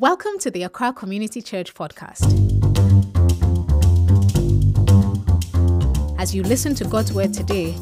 Welcome 0.00 0.38
to 0.38 0.50
the 0.50 0.62
Accra 0.62 0.94
Community 0.94 1.42
Church 1.42 1.74
podcast. 1.74 2.24
As 6.18 6.34
you 6.34 6.42
listen 6.42 6.74
to 6.76 6.84
God's 6.84 7.12
word 7.12 7.34
today, 7.34 7.76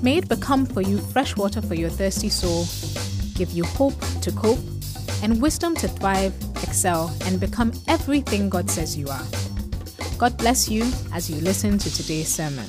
may 0.00 0.18
it 0.18 0.28
become 0.28 0.66
for 0.66 0.82
you 0.82 0.98
fresh 0.98 1.36
water 1.36 1.60
for 1.60 1.74
your 1.74 1.90
thirsty 1.90 2.28
soul, 2.28 2.64
give 3.34 3.50
you 3.50 3.64
hope 3.64 3.98
to 4.20 4.30
cope, 4.30 4.60
and 5.20 5.42
wisdom 5.42 5.74
to 5.74 5.88
thrive, 5.88 6.32
excel, 6.62 7.12
and 7.24 7.40
become 7.40 7.72
everything 7.88 8.48
God 8.48 8.70
says 8.70 8.96
you 8.96 9.08
are. 9.08 9.26
God 10.16 10.38
bless 10.38 10.68
you 10.68 10.84
as 11.12 11.28
you 11.28 11.40
listen 11.40 11.76
to 11.78 11.92
today's 11.92 12.28
sermon. 12.28 12.68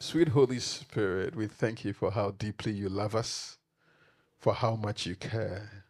Sweet 0.00 0.26
Holy 0.26 0.58
Spirit, 0.58 1.36
we 1.36 1.46
thank 1.46 1.84
you 1.84 1.92
for 1.92 2.10
how 2.10 2.32
deeply 2.32 2.72
you 2.72 2.88
love 2.88 3.14
us, 3.14 3.56
for 4.46 4.54
how 4.54 4.76
much 4.76 5.06
you 5.06 5.16
care. 5.16 5.82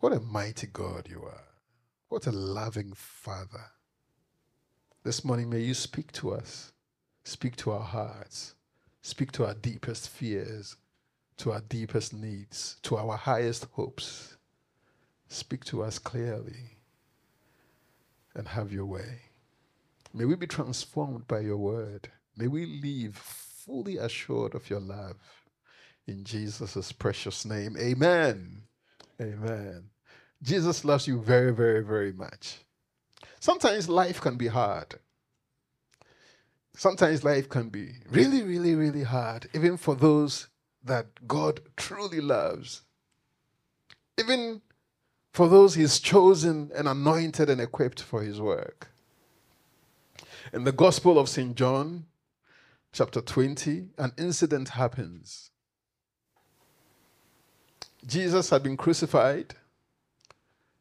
What 0.00 0.12
a 0.12 0.18
mighty 0.18 0.66
God 0.66 1.06
you 1.08 1.22
are. 1.22 1.44
What 2.08 2.26
a 2.26 2.32
loving 2.32 2.94
Father. 2.96 3.66
This 5.04 5.24
morning, 5.24 5.48
may 5.48 5.60
you 5.60 5.72
speak 5.72 6.10
to 6.14 6.34
us, 6.34 6.72
speak 7.22 7.54
to 7.58 7.70
our 7.70 7.84
hearts, 7.84 8.56
speak 9.02 9.30
to 9.32 9.46
our 9.46 9.54
deepest 9.54 10.08
fears, 10.08 10.74
to 11.36 11.52
our 11.52 11.60
deepest 11.68 12.12
needs, 12.12 12.78
to 12.82 12.96
our 12.96 13.16
highest 13.16 13.68
hopes. 13.74 14.36
Speak 15.28 15.64
to 15.66 15.84
us 15.84 16.00
clearly 16.00 16.78
and 18.34 18.48
have 18.48 18.72
your 18.72 18.86
way. 18.86 19.20
May 20.12 20.24
we 20.24 20.34
be 20.34 20.48
transformed 20.48 21.28
by 21.28 21.38
your 21.38 21.58
word. 21.58 22.08
May 22.36 22.48
we 22.48 22.66
live 22.66 23.14
fully 23.14 23.96
assured 23.96 24.56
of 24.56 24.68
your 24.68 24.80
love. 24.80 25.35
In 26.06 26.24
Jesus' 26.24 26.92
precious 26.92 27.44
name, 27.44 27.76
amen. 27.78 28.62
Amen. 29.20 29.90
Jesus 30.42 30.84
loves 30.84 31.06
you 31.08 31.20
very, 31.20 31.52
very, 31.52 31.82
very 31.82 32.12
much. 32.12 32.58
Sometimes 33.40 33.88
life 33.88 34.20
can 34.20 34.36
be 34.36 34.46
hard. 34.48 34.96
Sometimes 36.76 37.24
life 37.24 37.48
can 37.48 37.70
be 37.70 37.94
really, 38.10 38.42
really, 38.42 38.74
really 38.74 39.02
hard, 39.02 39.48
even 39.54 39.76
for 39.76 39.94
those 39.94 40.48
that 40.84 41.26
God 41.26 41.60
truly 41.76 42.20
loves. 42.20 42.82
Even 44.18 44.60
for 45.32 45.48
those 45.48 45.74
He's 45.74 45.98
chosen 45.98 46.70
and 46.74 46.86
anointed 46.86 47.50
and 47.50 47.60
equipped 47.60 48.02
for 48.02 48.22
His 48.22 48.40
work. 48.40 48.88
In 50.52 50.64
the 50.64 50.72
Gospel 50.72 51.18
of 51.18 51.28
St. 51.28 51.56
John, 51.56 52.06
chapter 52.92 53.20
20, 53.20 53.88
an 53.98 54.12
incident 54.16 54.70
happens. 54.70 55.50
Jesus 58.06 58.50
had 58.50 58.62
been 58.62 58.76
crucified. 58.76 59.54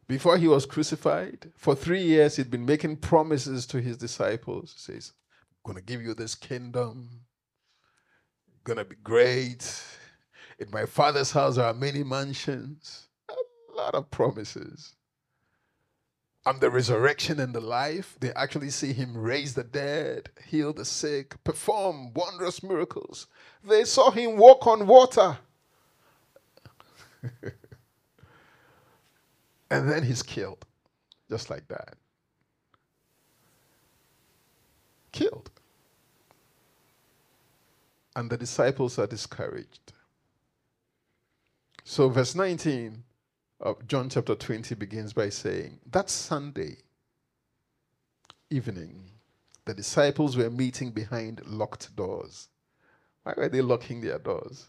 Before 0.08 0.38
he 0.38 0.48
was 0.48 0.68
crucified, 0.68 1.52
for 1.56 1.74
three 1.74 2.04
years, 2.04 2.36
he'd 2.36 2.52
been 2.52 2.66
making 2.66 2.98
promises 2.98 3.66
to 3.68 3.82
his 3.82 3.98
disciples. 3.98 4.74
He 4.76 4.94
says, 4.94 5.14
I'm 5.52 5.74
going 5.74 5.84
to 5.84 5.92
give 5.92 6.04
you 6.04 6.14
this 6.14 6.36
kingdom, 6.36 7.22
going 8.64 8.78
to 8.78 8.86
be 8.86 8.96
great. 9.04 9.82
In 10.60 10.70
my 10.72 10.86
father's 10.86 11.32
house, 11.32 11.56
there 11.56 11.66
are 11.66 11.74
many 11.74 12.04
mansions, 12.04 13.08
a 13.30 13.76
lot 13.76 13.96
of 13.96 14.12
promises. 14.12 14.96
I'm 16.46 16.60
the 16.60 16.70
resurrection 16.70 17.40
and 17.40 17.56
the 17.56 17.60
life. 17.60 18.16
They 18.20 18.32
actually 18.34 18.70
see 18.70 18.94
him 18.94 19.18
raise 19.18 19.56
the 19.56 19.64
dead, 19.64 20.30
heal 20.48 20.74
the 20.74 20.86
sick, 20.86 21.44
perform 21.44 22.14
wondrous 22.14 22.62
miracles. 22.62 23.26
They 23.68 23.84
saw 23.84 24.12
him 24.12 24.38
walk 24.38 24.68
on 24.68 24.86
water. 24.86 25.40
and 29.70 29.90
then 29.90 30.04
he's 30.04 30.24
killed, 30.24 30.66
just 31.30 31.50
like 31.50 31.68
that. 31.68 31.96
Killed. 35.12 35.50
And 38.16 38.30
the 38.30 38.38
disciples 38.38 38.98
are 38.98 39.08
discouraged. 39.08 39.94
So, 41.84 42.10
verse 42.10 42.34
19 42.36 43.04
of 43.60 43.88
John 43.88 44.10
chapter 44.10 44.36
20 44.36 44.76
begins 44.76 45.14
by 45.14 45.30
saying, 45.30 45.80
That 45.92 46.10
Sunday 46.10 46.78
evening, 48.50 49.12
the 49.66 49.74
disciples 49.74 50.38
were 50.38 50.50
meeting 50.50 50.92
behind 50.92 51.46
locked 51.46 51.96
doors. 51.96 52.50
Why 53.24 53.34
were 53.36 53.50
they 53.50 53.62
locking 53.62 54.02
their 54.02 54.20
doors? 54.20 54.68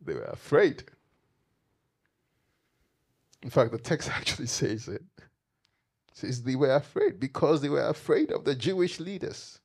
They 0.00 0.14
were 0.14 0.22
afraid. 0.22 0.84
In 3.42 3.50
fact, 3.50 3.72
the 3.72 3.78
text 3.78 4.08
actually 4.12 4.46
says 4.46 4.88
it. 4.88 5.02
it 5.18 5.24
says 6.12 6.42
they 6.42 6.56
were 6.56 6.74
afraid 6.74 7.20
because 7.20 7.60
they 7.60 7.68
were 7.68 7.88
afraid 7.88 8.30
of 8.30 8.44
the 8.44 8.54
Jewish 8.54 9.00
leaders. 9.00 9.60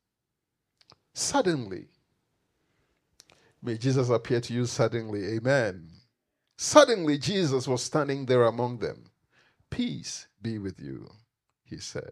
Suddenly, 1.13 1.87
may 3.61 3.77
Jesus 3.77 4.09
appear 4.09 4.41
to 4.41 4.53
you 4.53 4.65
suddenly. 4.65 5.25
Amen. 5.35 5.89
Suddenly, 6.57 7.17
Jesus 7.17 7.67
was 7.67 7.83
standing 7.83 8.25
there 8.25 8.43
among 8.43 8.77
them. 8.79 9.11
Peace 9.69 10.27
be 10.41 10.57
with 10.59 10.79
you, 10.79 11.09
he 11.63 11.77
said. 11.77 12.11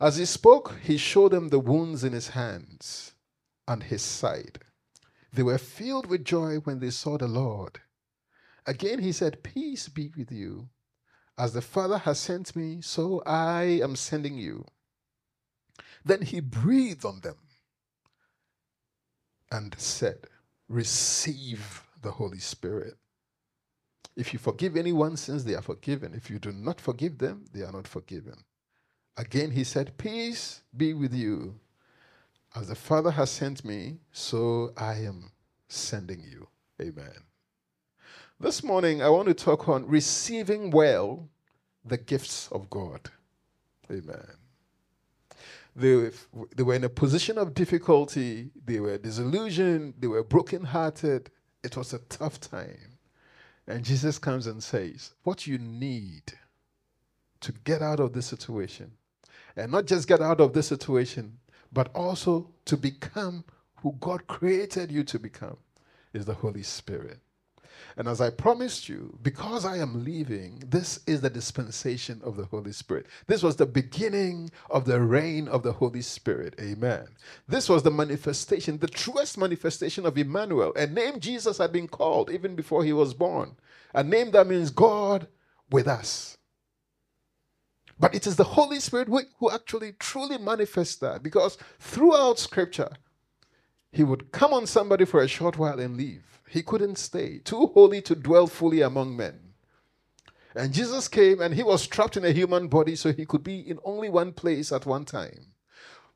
As 0.00 0.16
he 0.16 0.24
spoke, 0.24 0.78
he 0.82 0.96
showed 0.96 1.32
them 1.32 1.48
the 1.48 1.58
wounds 1.58 2.04
in 2.04 2.12
his 2.12 2.28
hands 2.28 3.14
and 3.68 3.82
his 3.82 4.02
side. 4.02 4.60
They 5.32 5.42
were 5.42 5.58
filled 5.58 6.06
with 6.06 6.24
joy 6.24 6.56
when 6.56 6.80
they 6.80 6.90
saw 6.90 7.18
the 7.18 7.28
Lord. 7.28 7.80
Again, 8.66 9.00
he 9.00 9.12
said, 9.12 9.42
Peace 9.42 9.88
be 9.88 10.10
with 10.16 10.30
you. 10.30 10.68
As 11.38 11.52
the 11.52 11.62
Father 11.62 11.98
has 11.98 12.18
sent 12.18 12.54
me, 12.54 12.80
so 12.80 13.22
I 13.26 13.62
am 13.82 13.96
sending 13.96 14.36
you. 14.38 14.64
Then 16.04 16.22
he 16.22 16.40
breathed 16.40 17.04
on 17.04 17.20
them 17.20 17.36
and 19.50 19.74
said, 19.78 20.26
Receive 20.68 21.84
the 22.02 22.12
Holy 22.12 22.38
Spirit. 22.38 22.94
If 24.16 24.32
you 24.32 24.38
forgive 24.38 24.76
anyone's 24.76 25.20
sins, 25.20 25.44
they 25.44 25.54
are 25.54 25.62
forgiven. 25.62 26.14
If 26.14 26.30
you 26.30 26.38
do 26.38 26.52
not 26.52 26.80
forgive 26.80 27.18
them, 27.18 27.46
they 27.52 27.62
are 27.62 27.72
not 27.72 27.88
forgiven. 27.88 28.44
Again, 29.16 29.50
he 29.50 29.64
said, 29.64 29.96
Peace 29.98 30.62
be 30.76 30.94
with 30.94 31.14
you. 31.14 31.58
As 32.54 32.68
the 32.68 32.74
Father 32.74 33.10
has 33.10 33.30
sent 33.30 33.64
me, 33.64 33.98
so 34.12 34.72
I 34.76 34.94
am 34.96 35.32
sending 35.68 36.20
you. 36.22 36.48
Amen. 36.80 37.31
This 38.42 38.64
morning, 38.64 39.00
I 39.00 39.08
want 39.08 39.28
to 39.28 39.34
talk 39.34 39.68
on 39.68 39.86
receiving 39.86 40.72
well 40.72 41.28
the 41.84 41.96
gifts 41.96 42.48
of 42.50 42.68
God. 42.68 43.08
Amen. 43.88 44.26
They, 45.76 46.10
they 46.56 46.64
were 46.64 46.74
in 46.74 46.82
a 46.82 46.88
position 46.88 47.38
of 47.38 47.54
difficulty, 47.54 48.50
they 48.64 48.80
were 48.80 48.98
disillusioned, 48.98 49.94
they 49.96 50.08
were 50.08 50.24
brokenhearted, 50.24 51.30
it 51.62 51.76
was 51.76 51.92
a 51.92 52.00
tough 52.00 52.40
time. 52.40 52.98
And 53.68 53.84
Jesus 53.84 54.18
comes 54.18 54.48
and 54.48 54.60
says, 54.60 55.14
What 55.22 55.46
you 55.46 55.58
need 55.58 56.32
to 57.42 57.52
get 57.62 57.80
out 57.80 58.00
of 58.00 58.12
this 58.12 58.26
situation, 58.26 58.90
and 59.54 59.70
not 59.70 59.86
just 59.86 60.08
get 60.08 60.20
out 60.20 60.40
of 60.40 60.52
this 60.52 60.66
situation, 60.66 61.38
but 61.72 61.94
also 61.94 62.50
to 62.64 62.76
become 62.76 63.44
who 63.76 63.94
God 64.00 64.26
created 64.26 64.90
you 64.90 65.04
to 65.04 65.20
become, 65.20 65.58
is 66.12 66.24
the 66.24 66.34
Holy 66.34 66.64
Spirit. 66.64 67.20
And 67.96 68.08
as 68.08 68.20
I 68.20 68.30
promised 68.30 68.88
you, 68.88 69.18
because 69.22 69.64
I 69.64 69.78
am 69.78 70.04
leaving, 70.04 70.62
this 70.66 71.00
is 71.06 71.20
the 71.20 71.30
dispensation 71.30 72.20
of 72.24 72.36
the 72.36 72.44
Holy 72.46 72.72
Spirit. 72.72 73.06
This 73.26 73.42
was 73.42 73.56
the 73.56 73.66
beginning 73.66 74.50
of 74.70 74.84
the 74.84 75.00
reign 75.00 75.48
of 75.48 75.62
the 75.62 75.72
Holy 75.72 76.02
Spirit. 76.02 76.54
Amen. 76.60 77.06
This 77.48 77.68
was 77.68 77.82
the 77.82 77.90
manifestation, 77.90 78.78
the 78.78 78.88
truest 78.88 79.38
manifestation 79.38 80.06
of 80.06 80.18
Emmanuel, 80.18 80.72
a 80.76 80.86
name 80.86 81.20
Jesus 81.20 81.58
had 81.58 81.72
been 81.72 81.88
called 81.88 82.30
even 82.30 82.56
before 82.56 82.84
he 82.84 82.92
was 82.92 83.14
born, 83.14 83.56
a 83.94 84.02
name 84.04 84.30
that 84.32 84.46
means 84.46 84.70
God 84.70 85.28
with 85.70 85.88
us. 85.88 86.38
But 87.98 88.14
it 88.14 88.26
is 88.26 88.36
the 88.36 88.44
Holy 88.44 88.80
Spirit 88.80 89.08
who 89.38 89.50
actually 89.50 89.92
truly 89.98 90.38
manifests 90.38 90.96
that 90.96 91.22
because 91.22 91.58
throughout 91.78 92.38
Scripture, 92.38 92.90
he 93.92 94.02
would 94.02 94.32
come 94.32 94.54
on 94.54 94.66
somebody 94.66 95.04
for 95.04 95.22
a 95.22 95.28
short 95.28 95.58
while 95.58 95.78
and 95.78 95.96
leave. 95.96 96.40
He 96.48 96.62
couldn't 96.62 96.98
stay, 96.98 97.38
too 97.38 97.66
holy 97.68 98.02
to 98.02 98.14
dwell 98.14 98.46
fully 98.46 98.80
among 98.80 99.16
men. 99.16 99.38
And 100.54 100.72
Jesus 100.72 101.08
came 101.08 101.40
and 101.40 101.54
he 101.54 101.62
was 101.62 101.86
trapped 101.86 102.16
in 102.16 102.24
a 102.24 102.32
human 102.32 102.68
body, 102.68 102.96
so 102.96 103.12
he 103.12 103.26
could 103.26 103.44
be 103.44 103.60
in 103.60 103.78
only 103.84 104.08
one 104.08 104.32
place 104.32 104.72
at 104.72 104.86
one 104.86 105.04
time. 105.04 105.52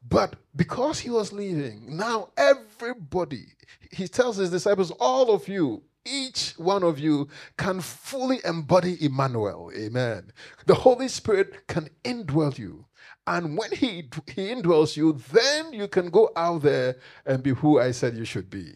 But 0.08 0.36
because 0.54 1.00
he 1.00 1.10
was 1.10 1.32
leaving, 1.32 1.96
now 1.96 2.30
everybody, 2.36 3.46
he 3.90 4.08
tells 4.08 4.36
his 4.36 4.50
disciples, 4.50 4.90
all 4.92 5.30
of 5.32 5.48
you, 5.48 5.82
each 6.04 6.54
one 6.56 6.84
of 6.84 6.98
you 6.98 7.28
can 7.56 7.80
fully 7.80 8.40
embody 8.44 9.04
Emmanuel. 9.04 9.72
Amen. 9.76 10.32
The 10.66 10.74
Holy 10.74 11.08
Spirit 11.08 11.66
can 11.66 11.88
indwell 12.04 12.56
you. 12.56 12.85
And 13.26 13.58
when 13.58 13.72
he, 13.72 14.08
he 14.26 14.48
indwells 14.48 14.96
you, 14.96 15.20
then 15.32 15.72
you 15.72 15.88
can 15.88 16.10
go 16.10 16.30
out 16.36 16.62
there 16.62 16.96
and 17.24 17.42
be 17.42 17.50
who 17.50 17.80
I 17.80 17.90
said 17.90 18.16
you 18.16 18.24
should 18.24 18.48
be. 18.48 18.74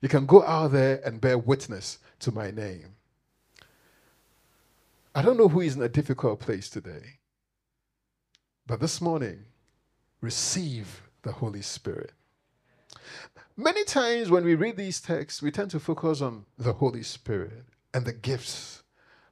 You 0.00 0.08
can 0.08 0.26
go 0.26 0.42
out 0.44 0.72
there 0.72 1.00
and 1.04 1.20
bear 1.20 1.38
witness 1.38 1.98
to 2.20 2.32
my 2.32 2.50
name. 2.50 2.96
I 5.14 5.22
don't 5.22 5.38
know 5.38 5.48
who 5.48 5.60
is 5.60 5.76
in 5.76 5.82
a 5.82 5.88
difficult 5.88 6.40
place 6.40 6.68
today, 6.68 7.18
but 8.66 8.80
this 8.80 9.00
morning, 9.00 9.44
receive 10.20 11.02
the 11.22 11.30
Holy 11.32 11.62
Spirit. 11.62 12.12
Many 13.56 13.84
times 13.84 14.30
when 14.30 14.44
we 14.44 14.56
read 14.56 14.76
these 14.76 15.00
texts, 15.00 15.40
we 15.40 15.52
tend 15.52 15.70
to 15.70 15.78
focus 15.78 16.20
on 16.20 16.44
the 16.58 16.72
Holy 16.72 17.04
Spirit 17.04 17.64
and 17.92 18.04
the 18.04 18.12
gifts. 18.12 18.82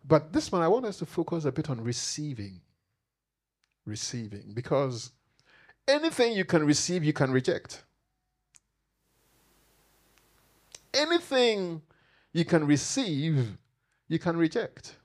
But 0.07 0.33
this 0.33 0.53
one, 0.53 0.63
I 0.63 0.69
want 0.69 0.87
us 0.87 0.99
to 0.99 1.07
focus 1.07 1.45
a 1.45 1.53
bit 1.53 1.69
on 1.69 1.83
receiving. 1.83 2.61
Receiving. 3.85 4.53
Because 4.55 5.13
anything 5.89 6.33
you 6.33 6.45
can 6.45 6.65
receive, 6.65 7.05
you 7.05 7.13
can 7.13 7.31
reject. 7.33 7.83
Anything 10.95 11.83
you 12.33 12.45
can 12.45 12.67
receive, 12.67 13.57
you 14.09 14.19
can 14.19 14.37
reject. 14.37 14.97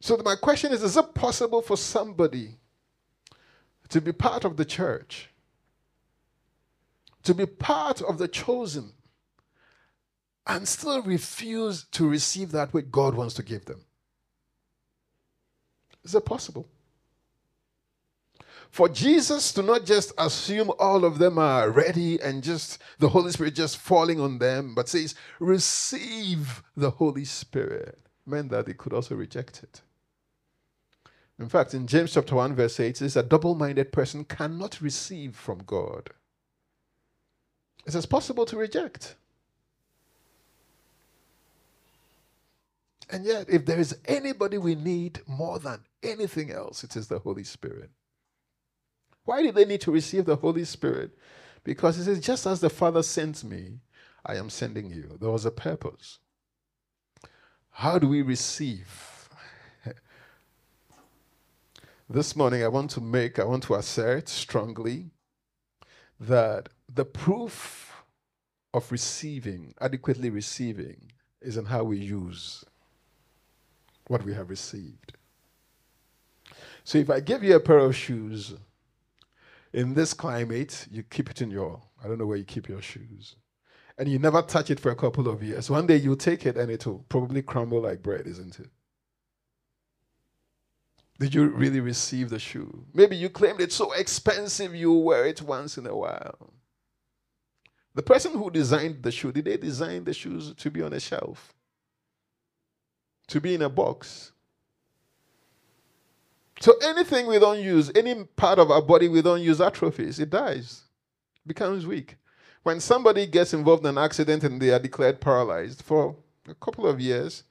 So, 0.00 0.16
my 0.24 0.34
question 0.36 0.72
is 0.72 0.82
Is 0.82 0.96
it 0.96 1.14
possible 1.14 1.62
for 1.62 1.76
somebody 1.76 2.58
to 3.88 4.00
be 4.00 4.12
part 4.12 4.44
of 4.44 4.56
the 4.56 4.64
church, 4.64 5.30
to 7.22 7.34
be 7.34 7.46
part 7.46 8.02
of 8.02 8.18
the 8.18 8.28
chosen, 8.28 8.92
and 10.46 10.68
still 10.68 11.02
refuse 11.02 11.84
to 11.92 12.08
receive 12.08 12.52
that 12.52 12.74
which 12.74 12.90
God 12.90 13.14
wants 13.14 13.34
to 13.34 13.42
give 13.42 13.64
them? 13.64 13.84
Is 16.02 16.14
it 16.14 16.24
possible? 16.26 16.68
For 18.70 18.88
Jesus 18.88 19.52
to 19.52 19.62
not 19.62 19.84
just 19.84 20.12
assume 20.18 20.70
all 20.78 21.04
of 21.04 21.18
them 21.18 21.38
are 21.38 21.70
ready 21.70 22.20
and 22.20 22.42
just 22.42 22.82
the 22.98 23.08
Holy 23.08 23.30
Spirit 23.30 23.54
just 23.54 23.78
falling 23.78 24.20
on 24.20 24.38
them, 24.38 24.74
but 24.74 24.88
says, 24.88 25.14
receive 25.38 26.62
the 26.76 26.90
Holy 26.90 27.24
Spirit, 27.24 27.98
meant 28.26 28.50
that 28.50 28.66
they 28.66 28.74
could 28.74 28.92
also 28.92 29.14
reject 29.14 29.62
it. 29.62 29.82
In 31.38 31.48
fact, 31.48 31.74
in 31.74 31.86
James 31.86 32.14
chapter 32.14 32.36
1, 32.36 32.54
verse 32.54 32.78
8, 32.78 32.88
it 32.88 32.96
says, 32.98 33.16
A 33.16 33.22
double 33.22 33.54
minded 33.54 33.92
person 33.92 34.24
cannot 34.24 34.80
receive 34.80 35.36
from 35.36 35.62
God. 35.66 36.10
It 37.86 37.94
is 37.94 38.06
possible 38.06 38.46
to 38.46 38.56
reject. 38.56 39.16
And 43.10 43.24
yet, 43.24 43.46
if 43.48 43.66
there 43.66 43.78
is 43.78 43.98
anybody 44.06 44.58
we 44.58 44.74
need 44.74 45.20
more 45.26 45.58
than 45.58 45.80
anything 46.02 46.50
else, 46.50 46.84
it 46.84 46.96
is 46.96 47.08
the 47.08 47.18
Holy 47.18 47.44
Spirit. 47.44 47.90
Why 49.24 49.42
did 49.42 49.54
they 49.54 49.64
need 49.64 49.80
to 49.82 49.90
receive 49.90 50.26
the 50.26 50.36
Holy 50.36 50.64
Spirit? 50.64 51.10
Because 51.62 51.98
it 51.98 52.04
says, 52.04 52.20
just 52.20 52.46
as 52.46 52.60
the 52.60 52.70
Father 52.70 53.02
sent 53.02 53.42
me, 53.42 53.78
I 54.24 54.36
am 54.36 54.50
sending 54.50 54.90
you. 54.90 55.16
There 55.20 55.30
was 55.30 55.46
a 55.46 55.50
purpose. 55.50 56.18
How 57.70 57.98
do 57.98 58.08
we 58.08 58.22
receive? 58.22 59.28
This 62.08 62.36
morning, 62.36 62.62
I 62.62 62.68
want 62.68 62.90
to 62.92 63.00
make, 63.00 63.38
I 63.38 63.44
want 63.44 63.62
to 63.64 63.74
assert 63.76 64.28
strongly 64.28 65.10
that 66.20 66.68
the 66.86 67.06
proof 67.06 68.04
of 68.74 68.92
receiving, 68.92 69.74
adequately 69.80 70.28
receiving, 70.28 71.12
is 71.40 71.56
in 71.56 71.64
how 71.64 71.82
we 71.84 71.98
use 71.98 72.62
what 74.06 74.22
we 74.22 74.34
have 74.34 74.50
received. 74.50 75.14
So 76.84 76.98
if 76.98 77.08
I 77.08 77.20
give 77.20 77.42
you 77.42 77.56
a 77.56 77.60
pair 77.60 77.78
of 77.78 77.96
shoes, 77.96 78.54
in 79.74 79.92
this 79.92 80.14
climate, 80.14 80.86
you 80.90 81.02
keep 81.02 81.28
it 81.28 81.42
in 81.42 81.50
your, 81.50 81.82
I 82.02 82.06
don't 82.06 82.18
know 82.18 82.26
where 82.26 82.36
you 82.36 82.44
keep 82.44 82.68
your 82.68 82.80
shoes. 82.80 83.34
And 83.98 84.08
you 84.08 84.18
never 84.20 84.40
touch 84.40 84.70
it 84.70 84.78
for 84.78 84.90
a 84.90 84.96
couple 84.96 85.28
of 85.28 85.42
years. 85.42 85.68
One 85.68 85.86
day 85.86 85.96
you'll 85.96 86.16
take 86.16 86.46
it 86.46 86.56
and 86.56 86.70
it'll 86.70 87.04
probably 87.08 87.42
crumble 87.42 87.82
like 87.82 88.02
bread, 88.02 88.26
isn't 88.26 88.60
it? 88.60 88.70
Did 91.18 91.34
you 91.34 91.46
really 91.48 91.80
receive 91.80 92.30
the 92.30 92.38
shoe? 92.38 92.86
Maybe 92.94 93.16
you 93.16 93.28
claimed 93.28 93.60
it's 93.60 93.74
so 93.74 93.92
expensive 93.92 94.74
you 94.74 94.92
wear 94.92 95.26
it 95.26 95.42
once 95.42 95.76
in 95.76 95.86
a 95.86 95.96
while. 95.96 96.54
The 97.94 98.02
person 98.02 98.32
who 98.32 98.50
designed 98.50 99.02
the 99.02 99.12
shoe, 99.12 99.32
did 99.32 99.44
they 99.44 99.56
design 99.56 100.04
the 100.04 100.14
shoes 100.14 100.54
to 100.54 100.70
be 100.70 100.82
on 100.82 100.92
a 100.92 101.00
shelf? 101.00 101.52
To 103.28 103.40
be 103.40 103.54
in 103.54 103.62
a 103.62 103.68
box? 103.68 104.32
So 106.60 106.74
anything 106.82 107.26
we 107.26 107.38
don't 107.38 107.60
use, 107.60 107.90
any 107.94 108.24
part 108.24 108.58
of 108.58 108.70
our 108.70 108.82
body 108.82 109.08
we 109.08 109.22
don't 109.22 109.42
use 109.42 109.60
atrophies, 109.60 110.20
it 110.20 110.30
dies, 110.30 110.82
becomes 111.46 111.86
weak. 111.86 112.16
When 112.62 112.80
somebody 112.80 113.26
gets 113.26 113.52
involved 113.52 113.84
in 113.84 113.90
an 113.90 113.98
accident 113.98 114.44
and 114.44 114.60
they 114.60 114.70
are 114.70 114.78
declared 114.78 115.20
paralyzed 115.20 115.82
for 115.82 116.16
a 116.48 116.54
couple 116.54 116.86
of 116.86 117.00
years, 117.00 117.44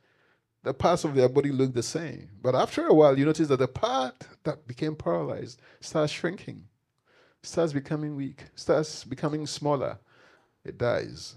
the 0.63 0.73
parts 0.73 1.03
of 1.03 1.13
their 1.13 1.29
body 1.29 1.51
look 1.51 1.73
the 1.73 1.83
same. 1.83 2.29
But 2.41 2.55
after 2.55 2.87
a 2.87 2.93
while, 2.93 3.19
you 3.19 3.25
notice 3.25 3.49
that 3.49 3.59
the 3.59 3.67
part 3.67 4.15
that 4.43 4.67
became 4.67 4.95
paralyzed 4.95 5.61
starts 5.81 6.11
shrinking, 6.11 6.63
starts 7.43 7.73
becoming 7.73 8.15
weak, 8.15 8.45
starts 8.55 9.03
becoming 9.03 9.45
smaller. 9.45 9.99
It 10.63 10.77
dies. 10.77 11.35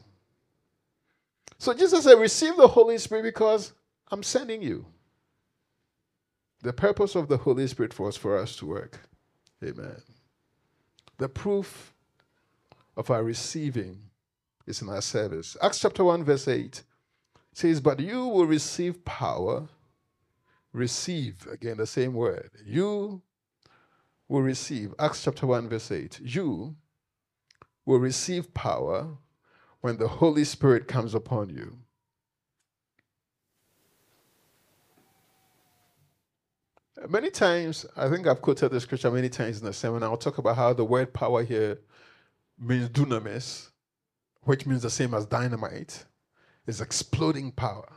So 1.58 1.74
Jesus 1.74 2.04
said, 2.04 2.14
Receive 2.14 2.56
the 2.56 2.68
Holy 2.68 2.98
Spirit 2.98 3.24
because 3.24 3.72
I'm 4.10 4.22
sending 4.22 4.62
you. 4.62 4.86
The 6.62 6.72
purpose 6.72 7.14
of 7.14 7.28
the 7.28 7.36
Holy 7.38 7.66
Spirit 7.66 7.98
was 7.98 8.16
for 8.16 8.38
us 8.38 8.56
to 8.56 8.66
work. 8.66 9.00
Amen. 9.62 10.02
The 11.18 11.28
proof 11.28 11.94
of 12.96 13.10
our 13.10 13.22
receiving 13.22 13.98
is 14.66 14.82
in 14.82 14.88
our 14.88 15.02
service. 15.02 15.56
Acts 15.62 15.80
chapter 15.80 16.04
1, 16.04 16.24
verse 16.24 16.48
8 16.48 16.82
says, 17.52 17.80
But 17.80 18.00
you 18.00 18.26
will 18.26 18.46
receive 18.46 19.04
power. 19.04 19.68
Receive, 20.72 21.46
again, 21.50 21.78
the 21.78 21.86
same 21.86 22.12
word. 22.12 22.50
You 22.64 23.22
will 24.28 24.42
receive, 24.42 24.94
Acts 24.98 25.24
chapter 25.24 25.46
1, 25.46 25.68
verse 25.68 25.90
8. 25.90 26.20
You 26.20 26.76
will 27.86 27.98
receive 27.98 28.52
power 28.52 29.08
when 29.80 29.96
the 29.96 30.08
Holy 30.08 30.44
Spirit 30.44 30.88
comes 30.88 31.14
upon 31.14 31.48
you. 31.48 31.78
Many 37.08 37.30
times, 37.30 37.84
I 37.94 38.08
think 38.08 38.26
I've 38.26 38.40
quoted 38.40 38.70
the 38.70 38.80
scripture 38.80 39.10
many 39.10 39.28
times 39.28 39.58
in 39.58 39.66
the 39.66 39.72
sermon. 39.72 40.02
I'll 40.02 40.16
talk 40.16 40.38
about 40.38 40.56
how 40.56 40.72
the 40.72 40.84
word 40.84 41.12
power 41.12 41.44
here 41.44 41.78
means 42.58 42.88
dunamis, 42.88 43.68
which 44.42 44.64
means 44.64 44.82
the 44.82 44.90
same 44.90 45.12
as 45.12 45.26
dynamite 45.26 46.06
is 46.66 46.80
exploding 46.80 47.52
power. 47.52 47.88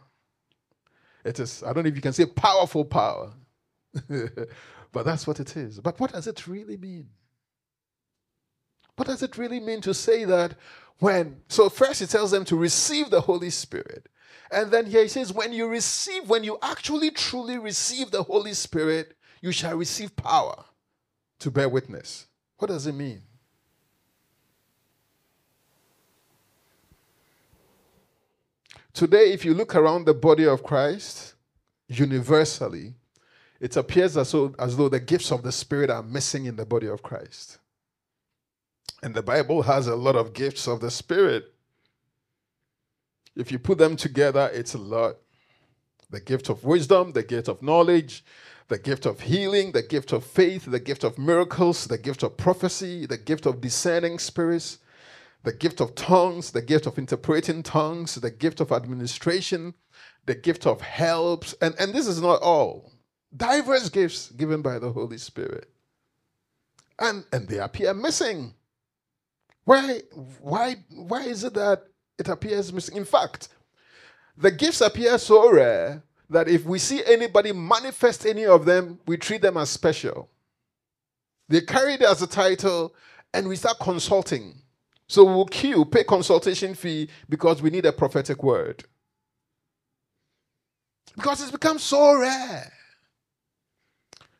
It 1.24 1.40
is, 1.40 1.63
I 1.63 1.72
don't 1.72 1.84
know 1.84 1.89
if 1.89 1.96
you 1.96 2.01
can 2.01 2.13
say 2.13 2.25
powerful 2.25 2.84
power, 2.84 3.34
but 4.10 5.06
that's 5.06 5.25
what 5.25 5.39
it 5.39 5.56
is. 5.56 5.79
But 5.79 6.00
what 6.00 6.12
does 6.12 6.27
it 6.27 6.46
really 6.46 6.77
mean? 6.77 7.08
What 8.98 9.08
does 9.08 9.24
it 9.24 9.38
really 9.38 9.62
mean 9.62 9.79
to 9.82 9.94
say 9.94 10.25
that 10.25 10.56
when, 11.00 11.41
so 11.48 11.70
first 11.70 12.01
he 12.01 12.06
tells 12.06 12.32
them 12.32 12.44
to 12.46 12.58
receive 12.58 13.10
the 13.10 13.22
Holy 13.22 13.50
Spirit. 13.50 14.08
And 14.51 14.72
then 14.72 14.88
here 14.88 15.03
he 15.03 15.08
says, 15.08 15.32
when 15.32 15.53
you 15.53 15.68
receive, 15.68 16.27
when 16.27 16.44
you 16.44 16.58
actually 16.62 17.12
truly 17.12 17.58
receive 17.58 18.12
the 18.12 18.24
Holy 18.24 18.53
Spirit, 18.53 19.15
you 19.41 19.51
shall 19.51 19.77
receive 19.77 20.15
power 20.15 20.65
to 21.39 21.51
bear 21.51 21.70
witness. 21.70 22.25
What 22.58 22.70
does 22.70 22.88
it 22.88 22.94
mean? 22.94 23.22
Today, 28.94 29.32
if 29.32 29.46
you 29.46 29.53
look 29.53 29.75
around 29.75 30.06
the 30.06 30.13
body 30.13 30.46
of 30.46 30.63
Christ, 30.63 31.36
universally, 31.88 32.96
it 33.60 33.77
appears 33.77 34.18
as 34.18 34.32
though, 34.32 34.53
as 34.58 34.75
though 34.75 34.89
the 34.89 35.00
gifts 35.00 35.32
of 35.32 35.44
the 35.44 35.51
Spirit 35.51 35.89
are 35.89 36.03
missing 36.03 36.46
in 36.46 36.56
the 36.56 36.65
body 36.65 36.88
of 36.88 37.01
Christ. 37.01 37.60
And 39.01 39.13
the 39.13 39.24
Bible 39.24 39.62
has 39.62 39.88
a 39.88 39.96
lot 39.96 40.15
of 40.15 40.34
gifts 40.34 40.68
of 40.68 40.82
the 40.82 40.91
Spirit. 40.91 41.53
If 43.36 43.51
you 43.51 43.59
put 43.59 43.77
them 43.77 43.95
together, 43.95 44.50
it's 44.53 44.74
a 44.74 44.79
lot. 44.79 45.17
The 46.09 46.19
gift 46.19 46.50
of 46.50 46.63
wisdom, 46.63 47.13
the 47.13 47.24
gift 47.24 47.48
of 47.48 47.62
knowledge, 47.62 48.24
the 48.69 48.79
gift 48.79 49.05
of 49.05 49.21
healing, 49.21 49.71
the 49.71 49.83
gift 49.83 50.13
of 50.13 50.24
faith, 50.24 50.65
the 50.65 50.79
gift 50.79 51.03
of 51.03 51.17
miracles, 51.17 51.86
the 51.86 51.98
gift 51.98 52.24
of 52.24 52.38
prophecy, 52.38 53.05
the 53.05 53.17
gift 53.17 53.45
of 53.45 53.62
discerning 53.62 54.19
spirits, 54.19 54.79
the 55.43 55.53
gift 55.53 55.81
of 55.81 55.95
tongues, 55.95 56.51
the 56.51 56.62
gift 56.62 56.86
of 56.86 56.98
interpreting 56.98 57.63
tongues, 57.63 58.15
the 58.15 58.31
gift 58.31 58.59
of 58.59 58.71
administration, 58.71 59.74
the 60.25 60.36
gift 60.36 60.67
of 60.67 60.81
helps. 60.81 61.53
And, 61.62 61.75
and 61.79 61.93
this 61.93 62.07
is 62.07 62.21
not 62.21 62.41
all. 62.41 62.91
Diverse 63.36 63.89
gifts 63.89 64.31
given 64.31 64.62
by 64.62 64.79
the 64.79 64.91
Holy 64.91 65.17
Spirit. 65.17 65.69
And, 67.00 67.25
and 67.31 67.48
they 67.48 67.59
appear 67.59 67.93
missing. 67.93 68.53
Why, 69.63 70.01
why, 70.39 70.77
why 70.89 71.21
is 71.24 71.43
it 71.43 71.53
that 71.53 71.88
it 72.19 72.27
appears 72.27 72.71
missing? 72.71 72.97
In 72.97 73.05
fact, 73.05 73.49
the 74.38 74.51
gifts 74.51 74.81
appear 74.81 75.17
so 75.17 75.51
rare 75.51 76.03
that 76.29 76.47
if 76.47 76.65
we 76.65 76.79
see 76.79 77.03
anybody 77.05 77.51
manifest 77.51 78.25
any 78.25 78.45
of 78.45 78.65
them, 78.65 78.99
we 79.07 79.17
treat 79.17 79.41
them 79.41 79.57
as 79.57 79.69
special. 79.69 80.29
They 81.47 81.61
carry 81.61 81.95
it 81.95 82.01
as 82.03 82.21
a 82.21 82.27
title, 82.27 82.93
and 83.33 83.47
we 83.47 83.55
start 83.55 83.79
consulting 83.79 84.61
so 85.09 85.23
we'll 85.23 85.45
queue, 85.47 85.85
pay 85.85 86.03
consultation 86.03 86.75
fee 86.75 87.09
because 87.27 87.63
we 87.63 87.71
need 87.71 87.88
a 87.88 87.91
prophetic 87.91 88.43
word. 88.43 88.83
Because 91.15 91.41
it's 91.41 91.51
become 91.51 91.79
so 91.79 92.15
rare 92.19 92.71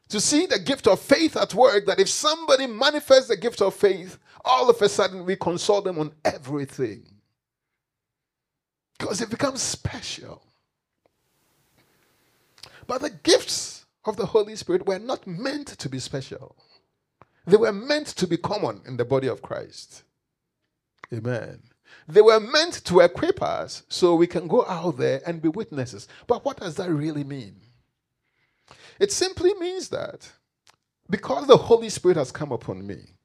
to 0.10 0.22
see 0.22 0.46
the 0.46 0.60
gift 0.60 0.86
of 0.86 1.02
faith 1.02 1.36
at 1.36 1.56
work 1.56 1.88
that 1.88 2.00
if 2.00 2.08
somebody 2.08 2.68
manifests 2.68 3.30
the 3.30 3.36
gift 3.36 3.64
of 3.64 3.74
faith, 3.74 4.20
all 4.46 4.70
of 4.70 4.80
a 4.80 4.88
sudden 4.88 5.26
we 5.26 5.36
consult 5.36 5.86
them 5.86 5.98
on 5.98 6.12
everything. 6.24 7.04
Because 9.00 9.22
it 9.22 9.30
becomes 9.30 9.62
special. 9.62 10.44
But 12.86 13.02
the 13.02 13.10
gifts 13.10 13.86
of 14.06 14.18
the 14.18 14.28
Holy 14.28 14.56
Spirit 14.56 14.86
were 14.86 15.00
not 15.00 15.26
meant 15.26 15.68
to 15.70 15.90
be 15.90 16.00
special, 16.00 16.56
they 17.48 17.58
were 17.58 17.74
meant 17.74 18.08
to 18.08 18.28
be 18.28 18.38
common 18.38 18.82
in 18.86 18.98
the 18.98 19.06
body 19.06 19.28
of 19.28 19.42
Christ. 19.42 20.04
Amen. 21.12 21.64
They 22.08 22.22
were 22.22 22.40
meant 22.40 22.86
to 22.86 23.00
equip 23.00 23.42
us 23.42 23.84
so 23.90 24.14
we 24.14 24.28
can 24.28 24.48
go 24.48 24.66
out 24.68 24.98
there 24.98 25.22
and 25.26 25.42
be 25.42 25.50
witnesses. 25.50 26.08
But 26.28 26.46
what 26.46 26.58
does 26.58 26.76
that 26.76 26.90
really 26.90 27.24
mean? 27.24 27.56
It 29.00 29.12
simply 29.12 29.54
means 29.56 29.90
that 29.90 30.30
because 31.10 31.48
the 31.48 31.58
Holy 31.58 31.90
Spirit 31.90 32.18
has 32.18 32.32
come 32.32 32.52
upon 32.52 32.86
me, 32.86 33.16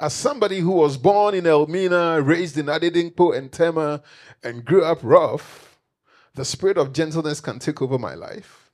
as 0.00 0.12
somebody 0.12 0.60
who 0.60 0.70
was 0.70 0.96
born 0.96 1.34
in 1.34 1.46
Elmina, 1.46 2.22
raised 2.22 2.56
in 2.56 2.66
Adedinkpo 2.66 3.36
and 3.36 3.50
Tema, 3.50 4.02
and 4.42 4.64
grew 4.64 4.84
up 4.84 5.00
rough, 5.02 5.78
the 6.34 6.44
spirit 6.44 6.78
of 6.78 6.92
gentleness 6.92 7.40
can 7.40 7.58
take 7.58 7.82
over 7.82 7.98
my 7.98 8.14
life. 8.14 8.70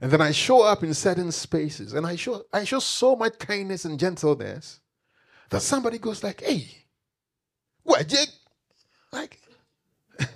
And 0.00 0.10
then 0.10 0.20
I 0.20 0.32
show 0.32 0.62
up 0.62 0.82
in 0.82 0.92
certain 0.94 1.30
spaces 1.30 1.92
and 1.92 2.04
I 2.04 2.16
show 2.16 2.44
I 2.52 2.64
show 2.64 2.80
so 2.80 3.14
much 3.14 3.38
kindness 3.38 3.84
and 3.84 4.00
gentleness 4.00 4.80
that 5.50 5.62
somebody 5.62 5.98
goes 5.98 6.24
like, 6.24 6.40
hey, 6.40 6.66
what 7.84 8.08
Jake? 8.08 8.30
Like, 9.12 9.38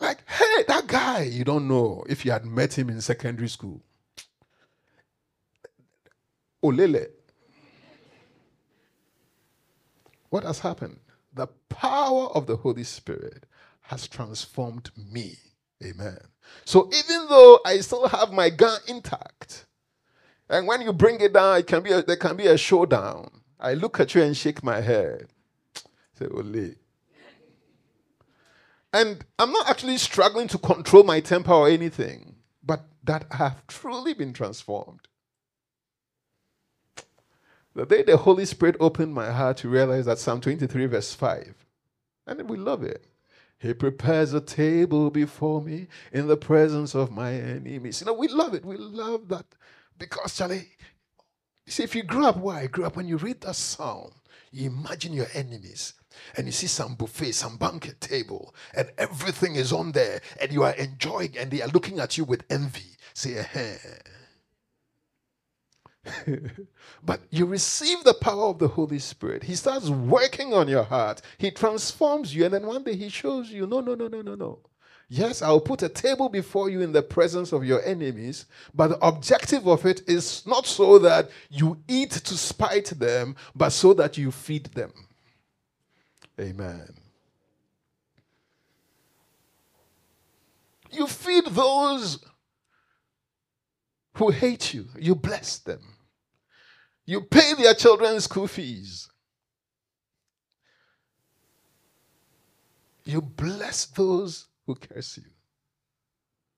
like, 0.00 0.18
hey, 0.28 0.62
that 0.68 0.86
guy, 0.86 1.22
you 1.22 1.42
don't 1.42 1.66
know 1.66 2.04
if 2.08 2.24
you 2.24 2.30
had 2.30 2.44
met 2.44 2.78
him 2.78 2.88
in 2.88 3.00
secondary 3.00 3.48
school. 3.48 3.82
Olele. 6.64 7.08
What 10.30 10.44
has 10.44 10.60
happened? 10.60 10.98
The 11.34 11.46
power 11.68 12.26
of 12.28 12.46
the 12.46 12.56
Holy 12.56 12.84
Spirit 12.84 13.44
has 13.82 14.08
transformed 14.08 14.90
me. 14.96 15.36
Amen. 15.84 16.18
So 16.64 16.88
even 16.92 17.26
though 17.28 17.60
I 17.66 17.78
still 17.78 18.08
have 18.08 18.32
my 18.32 18.48
gun 18.50 18.80
intact, 18.88 19.66
and 20.48 20.66
when 20.66 20.80
you 20.80 20.92
bring 20.92 21.20
it 21.20 21.34
down, 21.34 21.58
it 21.58 21.66
can 21.66 21.82
be 21.82 21.92
a, 21.92 22.02
there 22.02 22.16
can 22.16 22.36
be 22.36 22.46
a 22.46 22.56
showdown. 22.56 23.42
I 23.60 23.74
look 23.74 24.00
at 24.00 24.14
you 24.14 24.22
and 24.22 24.36
shake 24.36 24.62
my 24.62 24.80
head. 24.80 25.26
Say, 26.18 26.26
Ole. 26.26 26.74
And 28.92 29.24
I'm 29.38 29.52
not 29.52 29.68
actually 29.68 29.98
struggling 29.98 30.48
to 30.48 30.58
control 30.58 31.02
my 31.02 31.20
temper 31.20 31.52
or 31.52 31.68
anything, 31.68 32.36
but 32.62 32.84
that 33.02 33.26
I 33.30 33.36
have 33.36 33.66
truly 33.66 34.14
been 34.14 34.32
transformed. 34.32 35.08
The 37.74 37.86
day 37.86 38.02
the 38.02 38.16
Holy 38.16 38.44
Spirit 38.44 38.76
opened 38.78 39.14
my 39.14 39.32
heart 39.32 39.56
to 39.58 39.68
realize 39.68 40.06
that 40.06 40.18
Psalm 40.18 40.40
23, 40.40 40.86
verse 40.86 41.12
5, 41.12 41.54
and 42.26 42.48
we 42.48 42.56
love 42.56 42.84
it. 42.84 43.06
He 43.58 43.74
prepares 43.74 44.32
a 44.32 44.40
table 44.40 45.10
before 45.10 45.60
me 45.60 45.88
in 46.12 46.28
the 46.28 46.36
presence 46.36 46.94
of 46.94 47.10
my 47.10 47.32
enemies. 47.32 48.00
You 48.00 48.06
know, 48.06 48.12
we 48.12 48.28
love 48.28 48.54
it. 48.54 48.64
We 48.64 48.76
love 48.76 49.28
that 49.28 49.46
because, 49.98 50.36
Charlie, 50.36 50.68
see, 51.66 51.82
if 51.82 51.96
you 51.96 52.04
grew 52.04 52.26
up 52.26 52.36
where 52.36 52.58
I 52.58 52.66
grew 52.66 52.84
up, 52.84 52.96
when 52.96 53.08
you 53.08 53.16
read 53.16 53.40
that 53.40 53.56
psalm, 53.56 54.12
you 54.52 54.70
imagine 54.70 55.12
your 55.12 55.28
enemies 55.34 55.94
and 56.36 56.46
you 56.46 56.52
see 56.52 56.68
some 56.68 56.94
buffet, 56.94 57.32
some 57.32 57.56
banquet 57.56 58.00
table, 58.00 58.54
and 58.76 58.90
everything 58.98 59.56
is 59.56 59.72
on 59.72 59.90
there, 59.92 60.20
and 60.40 60.52
you 60.52 60.62
are 60.62 60.74
enjoying, 60.74 61.36
and 61.36 61.50
they 61.50 61.60
are 61.60 61.68
looking 61.68 61.98
at 61.98 62.16
you 62.16 62.24
with 62.24 62.44
envy. 62.50 62.96
Say, 63.14 63.44
eh. 63.54 63.76
but 67.04 67.20
you 67.30 67.46
receive 67.46 68.04
the 68.04 68.14
power 68.14 68.44
of 68.44 68.58
the 68.58 68.68
Holy 68.68 68.98
Spirit. 68.98 69.42
He 69.42 69.54
starts 69.54 69.88
working 69.88 70.52
on 70.52 70.68
your 70.68 70.84
heart. 70.84 71.22
He 71.38 71.50
transforms 71.50 72.34
you. 72.34 72.44
And 72.44 72.54
then 72.54 72.66
one 72.66 72.82
day 72.82 72.96
he 72.96 73.08
shows 73.08 73.50
you 73.50 73.66
no, 73.66 73.80
no, 73.80 73.94
no, 73.94 74.08
no, 74.08 74.22
no, 74.22 74.34
no. 74.34 74.58
Yes, 75.08 75.42
I'll 75.42 75.60
put 75.60 75.82
a 75.82 75.88
table 75.88 76.28
before 76.28 76.70
you 76.70 76.80
in 76.80 76.92
the 76.92 77.02
presence 77.02 77.52
of 77.52 77.64
your 77.64 77.84
enemies, 77.84 78.46
but 78.74 78.88
the 78.88 79.06
objective 79.06 79.68
of 79.68 79.84
it 79.84 80.02
is 80.08 80.46
not 80.46 80.66
so 80.66 80.98
that 80.98 81.30
you 81.50 81.78
eat 81.86 82.10
to 82.10 82.36
spite 82.36 82.86
them, 82.86 83.36
but 83.54 83.70
so 83.70 83.92
that 83.94 84.16
you 84.16 84.30
feed 84.30 84.64
them. 84.66 84.92
Amen. 86.40 86.94
You 90.90 91.06
feed 91.06 91.46
those 91.46 92.18
who 94.14 94.30
hate 94.30 94.72
you, 94.72 94.86
you 94.98 95.14
bless 95.14 95.58
them. 95.58 95.93
You 97.06 97.20
pay 97.22 97.54
their 97.54 97.74
children's 97.74 98.24
school 98.24 98.46
fees. 98.46 99.08
You 103.04 103.20
bless 103.20 103.84
those 103.86 104.46
who 104.66 104.74
curse 104.74 105.18
you. 105.18 105.24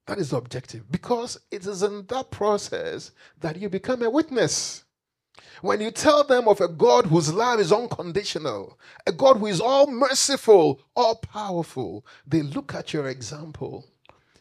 That 0.06 0.18
is 0.18 0.30
the 0.30 0.36
objective 0.36 0.90
because 0.90 1.38
it 1.50 1.66
is 1.66 1.82
in 1.82 2.06
that 2.06 2.30
process 2.30 3.10
that 3.40 3.56
you 3.60 3.68
become 3.68 4.02
a 4.02 4.10
witness. 4.10 4.84
When 5.62 5.80
you 5.80 5.90
tell 5.90 6.22
them 6.22 6.46
of 6.46 6.60
a 6.60 6.68
God 6.68 7.06
whose 7.06 7.32
love 7.32 7.58
is 7.58 7.72
unconditional, 7.72 8.78
a 9.06 9.12
God 9.12 9.38
who 9.38 9.46
is 9.46 9.60
all 9.60 9.86
merciful, 9.88 10.80
all 10.94 11.16
powerful, 11.16 12.06
they 12.26 12.42
look 12.42 12.74
at 12.74 12.92
your 12.92 13.08
example 13.08 13.84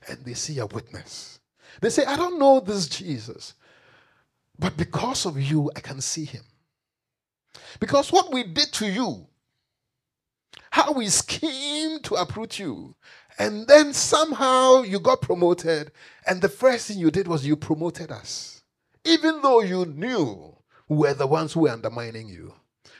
and 0.08 0.24
they 0.24 0.36
see 0.36 0.60
a 0.60 0.68
witness. 0.68 1.40
They 1.82 1.90
say, 1.90 2.06
I 2.06 2.16
don't 2.16 2.38
know 2.38 2.60
this 2.60 2.88
Jesus, 2.88 3.56
but 4.58 4.78
because 4.78 5.26
of 5.26 5.40
you, 5.40 5.72
I 5.76 5.80
can 5.80 6.02
see 6.02 6.26
him. 6.26 6.44
Because 7.80 8.12
what 8.12 8.32
we 8.32 8.44
did 8.44 8.72
to 8.74 8.88
you, 8.88 9.28
how 10.70 10.94
we 10.94 11.08
schemed 11.08 12.04
to 12.06 12.16
uproot 12.16 12.60
you, 12.60 12.96
and 13.38 13.68
then 13.68 13.94
somehow 13.94 14.84
you 14.84 15.00
got 15.00 15.22
promoted, 15.22 15.92
and 16.26 16.42
the 16.42 16.50
first 16.50 16.88
thing 16.88 17.00
you 17.00 17.12
did 17.12 17.28
was 17.28 17.46
you 17.46 17.56
promoted 17.56 18.12
us, 18.12 18.64
even 19.04 19.42
though 19.42 19.62
you 19.62 19.86
knew 19.86 20.56
we 20.88 20.98
were 20.98 21.14
the 21.14 21.28
ones 21.28 21.54
who 21.54 21.62
were 21.62 21.70
undermining 21.70 22.30
you. 22.30 22.54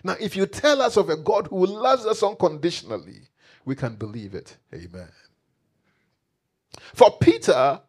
Now, 0.04 0.16
if 0.20 0.36
you 0.36 0.46
tell 0.46 0.82
us 0.82 0.98
of 0.98 1.10
a 1.10 1.18
God 1.18 1.48
who 1.48 1.66
loves 1.66 2.06
us 2.06 2.22
unconditionally, 2.22 3.30
we 3.64 3.76
can 3.76 3.96
believe 3.96 4.36
it. 4.36 4.58
Amen. 4.74 5.10
For 6.94 7.18
Peter, 7.20 7.82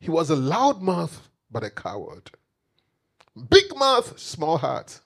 he 0.00 0.10
was 0.10 0.30
a 0.30 0.36
loudmouth 0.36 1.16
but 1.50 1.64
a 1.64 1.70
coward. 1.70 2.30
Big 3.50 3.76
mouth, 3.76 4.18
small 4.18 4.58
heart. 4.58 5.00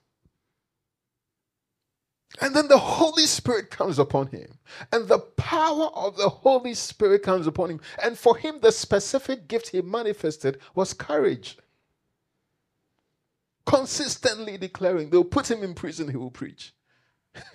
And 2.40 2.54
then 2.54 2.68
the 2.68 2.78
Holy 2.78 3.26
Spirit 3.26 3.70
comes 3.70 3.99
upon 3.99 4.28
him. 4.28 4.58
And 4.92 5.08
the 5.08 5.18
power 5.18 5.87
of 5.94 6.16
the 6.16 6.28
Holy 6.28 6.75
Spirit 6.75 7.23
comes 7.23 7.47
upon 7.47 7.70
him. 7.70 7.80
And 8.02 8.18
for 8.18 8.37
him, 8.37 8.61
the 8.61 8.70
specific 8.70 9.49
gift 9.49 9.70
he 9.70 9.82
manifested 9.82 10.58
was 10.75 10.94
courage. 10.94 11.58
Consistently 13.66 14.56
declaring, 14.56 15.11
they'll 15.11 15.25
put 15.25 15.50
him 15.50 15.62
in 15.62 15.75
prison, 15.75 16.08
he 16.11 16.16
will 16.16 16.30
preach. 16.30 16.73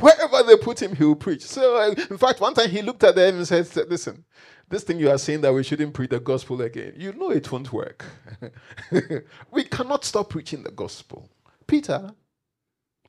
Wherever 0.00 0.42
they 0.42 0.56
put 0.56 0.82
him, 0.82 0.94
he 0.94 1.04
will 1.04 1.16
preach. 1.16 1.42
So, 1.42 1.76
uh, 1.76 1.94
in 2.10 2.18
fact, 2.18 2.40
one 2.40 2.54
time 2.54 2.70
he 2.70 2.82
looked 2.82 3.04
at 3.04 3.14
them 3.14 3.36
and 3.36 3.46
said, 3.46 3.68
Listen, 3.88 4.24
this 4.68 4.84
thing 4.84 4.98
you 4.98 5.10
are 5.10 5.18
saying 5.18 5.40
that 5.42 5.52
we 5.52 5.62
shouldn't 5.62 5.94
preach 5.94 6.10
the 6.10 6.20
gospel 6.20 6.60
again, 6.62 6.94
you 6.96 7.12
know 7.12 7.30
it 7.30 7.50
won't 7.50 7.72
work. 7.72 8.04
we 9.50 9.64
cannot 9.64 10.04
stop 10.04 10.30
preaching 10.30 10.62
the 10.62 10.70
gospel. 10.70 11.28
Peter, 11.66 12.12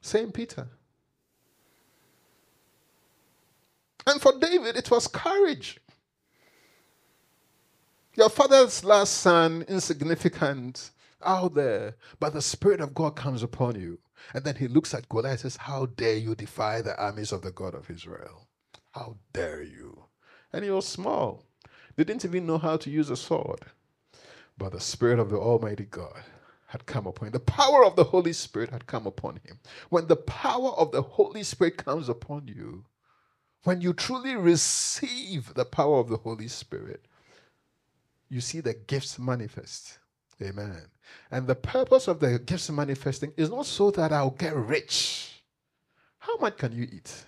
same 0.01 0.31
Peter. 0.31 0.67
And 4.07 4.21
for 4.21 4.37
David, 4.39 4.75
it 4.75 4.89
was 4.89 5.07
courage. 5.07 5.79
Your 8.15 8.29
father's 8.29 8.83
last 8.83 9.13
son, 9.19 9.63
insignificant, 9.69 10.91
out 11.23 11.53
there, 11.53 11.95
but 12.19 12.33
the 12.33 12.41
Spirit 12.41 12.81
of 12.81 12.93
God 12.93 13.15
comes 13.15 13.43
upon 13.43 13.79
you. 13.79 13.99
And 14.33 14.43
then 14.43 14.55
he 14.55 14.67
looks 14.67 14.93
at 14.93 15.09
Goliath 15.09 15.43
and 15.43 15.51
says, 15.53 15.57
How 15.57 15.87
dare 15.87 16.17
you 16.17 16.35
defy 16.35 16.81
the 16.81 16.99
armies 17.01 17.31
of 17.31 17.41
the 17.41 17.51
God 17.51 17.75
of 17.75 17.89
Israel? 17.89 18.47
How 18.91 19.17
dare 19.33 19.63
you? 19.63 20.05
And 20.53 20.63
he 20.63 20.71
was 20.71 20.85
small. 20.87 21.45
They 21.95 22.03
didn't 22.03 22.25
even 22.25 22.45
know 22.45 22.57
how 22.57 22.77
to 22.77 22.89
use 22.89 23.09
a 23.09 23.15
sword. 23.15 23.61
But 24.57 24.73
the 24.73 24.79
Spirit 24.79 25.19
of 25.19 25.29
the 25.29 25.37
Almighty 25.37 25.85
God 25.85 26.23
had 26.67 26.85
come 26.85 27.07
upon 27.07 27.27
him. 27.27 27.31
The 27.33 27.39
power 27.39 27.83
of 27.85 27.95
the 27.95 28.05
Holy 28.05 28.33
Spirit 28.33 28.69
had 28.69 28.87
come 28.87 29.05
upon 29.07 29.39
him. 29.43 29.59
When 29.89 30.07
the 30.07 30.15
power 30.15 30.71
of 30.71 30.91
the 30.91 31.01
Holy 31.01 31.43
Spirit 31.43 31.77
comes 31.77 32.07
upon 32.07 32.47
you, 32.47 32.85
when 33.63 33.81
you 33.81 33.93
truly 33.93 34.35
receive 34.35 35.53
the 35.53 35.65
power 35.65 35.99
of 35.99 36.09
the 36.09 36.17
Holy 36.17 36.47
Spirit, 36.47 37.05
you 38.29 38.41
see 38.41 38.61
the 38.61 38.73
gifts 38.73 39.19
manifest. 39.19 39.99
Amen. 40.41 40.81
And 41.29 41.47
the 41.47 41.55
purpose 41.55 42.07
of 42.07 42.19
the 42.19 42.39
gifts 42.39 42.69
manifesting 42.69 43.33
is 43.37 43.49
not 43.49 43.65
so 43.65 43.91
that 43.91 44.11
I'll 44.11 44.31
get 44.31 44.55
rich. 44.55 45.41
How 46.19 46.37
much 46.37 46.57
can 46.57 46.71
you 46.71 46.87
eat? 46.91 47.25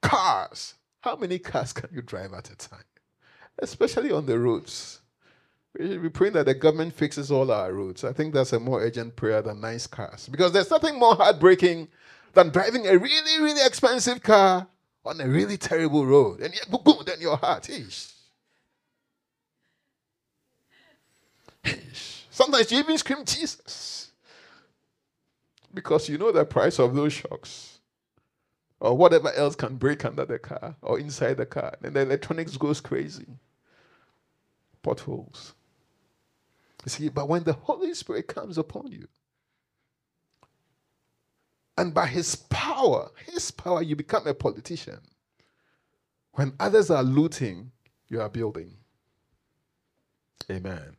Cars. 0.00 0.74
How 1.00 1.16
many 1.16 1.38
cars 1.38 1.72
can 1.72 1.90
you 1.92 2.02
drive 2.02 2.32
at 2.32 2.50
a 2.50 2.56
time? 2.56 2.84
Especially 3.58 4.10
on 4.12 4.26
the 4.26 4.38
roads. 4.38 5.00
We 5.78 6.08
pray 6.10 6.28
that 6.30 6.46
the 6.46 6.54
government 6.54 6.92
fixes 6.92 7.30
all 7.30 7.50
our 7.50 7.72
roads. 7.72 8.04
I 8.04 8.12
think 8.12 8.34
that's 8.34 8.52
a 8.52 8.60
more 8.60 8.82
urgent 8.82 9.16
prayer 9.16 9.40
than 9.40 9.60
nice 9.60 9.86
cars. 9.86 10.28
Because 10.28 10.52
there's 10.52 10.70
nothing 10.70 10.98
more 10.98 11.14
heartbreaking 11.14 11.88
than 12.34 12.50
driving 12.50 12.86
a 12.86 12.98
really, 12.98 13.42
really 13.42 13.64
expensive 13.64 14.22
car 14.22 14.66
on 15.04 15.20
a 15.20 15.26
really 15.26 15.56
terrible 15.56 16.04
road. 16.04 16.40
And 16.40 16.54
yet, 16.54 16.70
boom, 16.70 17.02
then 17.06 17.20
your 17.20 17.36
heart. 17.36 17.70
Ish. 17.70 18.12
Sometimes 22.30 22.72
you 22.72 22.78
even 22.80 22.98
scream 22.98 23.24
Jesus. 23.24 24.12
Because 25.74 26.08
you 26.08 26.18
know 26.18 26.32
the 26.32 26.44
price 26.44 26.78
of 26.78 26.94
those 26.94 27.12
shocks. 27.12 27.80
Or 28.80 28.96
whatever 28.96 29.32
else 29.32 29.54
can 29.54 29.76
break 29.76 30.04
under 30.04 30.24
the 30.24 30.38
car 30.38 30.76
or 30.82 30.98
inside 30.98 31.36
the 31.38 31.46
car. 31.46 31.74
And 31.82 31.94
the 31.94 32.00
electronics 32.00 32.56
goes 32.56 32.80
crazy. 32.80 33.26
Potholes. 34.82 35.54
You 36.84 36.90
see, 36.90 37.08
but 37.08 37.28
when 37.28 37.44
the 37.44 37.52
Holy 37.54 37.94
Spirit 37.94 38.28
comes 38.28 38.58
upon 38.58 38.88
you, 38.88 39.08
and 41.78 41.94
by 41.94 42.06
his 42.06 42.36
power, 42.36 43.10
his 43.26 43.50
power, 43.50 43.82
you 43.82 43.96
become 43.96 44.26
a 44.26 44.34
politician. 44.34 45.00
When 46.32 46.54
others 46.60 46.90
are 46.90 47.02
looting, 47.02 47.72
you 48.08 48.20
are 48.20 48.28
building. 48.28 48.72
Amen. 50.50 50.96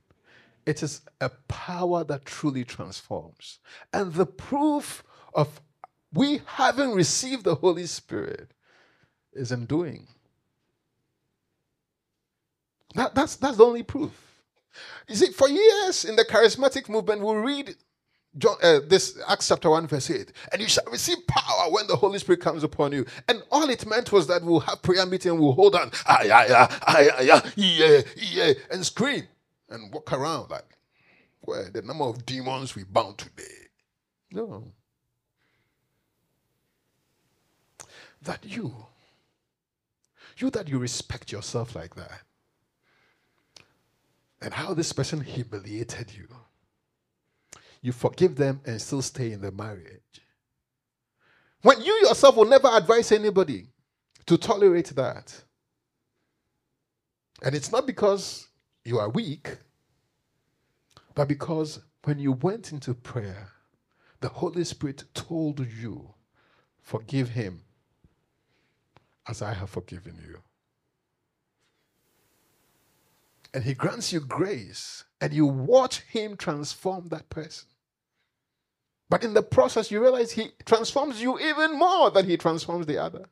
It 0.65 0.83
is 0.83 1.01
a 1.21 1.29
power 1.47 2.03
that 2.05 2.25
truly 2.25 2.63
transforms. 2.63 3.59
And 3.93 4.13
the 4.13 4.25
proof 4.25 5.03
of 5.33 5.61
we 6.13 6.41
having 6.45 6.91
received 6.91 7.43
the 7.43 7.55
Holy 7.55 7.85
Spirit 7.85 8.51
is 9.33 9.51
in 9.51 9.65
doing. 9.65 10.07
That, 12.95 13.15
that's, 13.15 13.35
that's 13.37 13.57
the 13.57 13.65
only 13.65 13.83
proof. 13.83 14.11
You 15.09 15.15
see, 15.15 15.31
for 15.31 15.49
years 15.49 16.05
in 16.05 16.15
the 16.15 16.25
charismatic 16.25 16.89
movement, 16.89 17.21
we 17.21 17.35
read 17.35 17.75
John, 18.37 18.57
uh, 18.63 18.79
this 18.87 19.19
Acts 19.27 19.49
chapter 19.49 19.69
1, 19.69 19.87
verse 19.87 20.09
8, 20.09 20.31
and 20.51 20.61
you 20.61 20.67
shall 20.67 20.85
receive 20.91 21.17
power 21.27 21.71
when 21.71 21.85
the 21.87 21.95
Holy 21.95 22.17
Spirit 22.19 22.41
comes 22.41 22.63
upon 22.63 22.91
you. 22.91 23.05
And 23.27 23.43
all 23.51 23.69
it 23.69 23.85
meant 23.85 24.11
was 24.11 24.27
that 24.27 24.43
we'll 24.43 24.61
have 24.61 24.81
prayer 24.81 25.05
meeting, 25.05 25.39
we'll 25.39 25.51
hold 25.51 25.75
on, 25.75 25.91
ah, 26.07 26.23
yeah, 26.23 26.47
yeah, 26.47 26.67
ah, 26.87 26.99
yeah, 26.99 27.21
yeah, 27.21 27.41
yeah, 27.55 28.01
yeah, 28.15 28.53
and 28.71 28.85
scream 28.85 29.27
and 29.73 29.93
walk 29.93 30.13
around 30.13 30.49
like, 30.49 30.77
well, 31.41 31.65
the 31.73 31.81
number 31.81 32.05
of 32.05 32.25
demons 32.25 32.75
we 32.75 32.83
bound 32.85 33.17
today. 33.17 33.67
No. 34.31 34.71
That 38.21 38.45
you, 38.45 38.73
you 40.37 40.49
that 40.51 40.69
you 40.69 40.79
respect 40.79 41.31
yourself 41.31 41.75
like 41.75 41.95
that, 41.95 42.21
and 44.41 44.53
how 44.53 44.73
this 44.73 44.93
person 44.93 45.19
humiliated 45.19 46.13
you 46.15 46.27
you 47.83 47.91
forgive 47.91 48.37
them 48.37 48.61
and 48.65 48.81
still 48.81 49.01
stay 49.01 49.33
in 49.33 49.41
the 49.41 49.51
marriage. 49.51 50.21
When 51.61 51.81
you 51.81 51.93
yourself 52.07 52.37
will 52.37 52.45
never 52.45 52.69
advise 52.71 53.11
anybody 53.11 53.67
to 54.25 54.37
tolerate 54.37 54.95
that. 54.95 55.43
And 57.43 57.53
it's 57.53 57.73
not 57.73 57.85
because 57.85 58.47
you 58.85 58.99
are 58.99 59.09
weak, 59.09 59.57
but 61.15 61.27
because 61.27 61.79
when 62.05 62.19
you 62.19 62.33
went 62.33 62.71
into 62.71 62.93
prayer, 62.93 63.49
the 64.21 64.29
Holy 64.29 64.63
Spirit 64.63 65.05
told 65.13 65.59
you, 65.67 66.09
Forgive 66.81 67.29
him 67.29 67.61
as 69.27 69.41
I 69.41 69.53
have 69.53 69.69
forgiven 69.71 70.19
you. 70.27 70.39
And 73.53 73.63
he 73.63 73.73
grants 73.73 74.13
you 74.13 74.19
grace, 74.19 75.05
and 75.21 75.33
you 75.33 75.45
watch 75.45 76.01
him 76.01 76.37
transform 76.37 77.09
that 77.09 77.29
person. 77.29 77.67
But 79.09 79.23
in 79.23 79.33
the 79.33 79.43
process, 79.43 79.91
you 79.91 80.01
realize 80.01 80.31
he 80.31 80.51
transforms 80.65 81.21
you 81.21 81.39
even 81.39 81.77
more 81.77 82.11
than 82.11 82.27
he 82.27 82.37
transforms 82.37 82.87
the 82.87 82.97
other. 82.97 83.25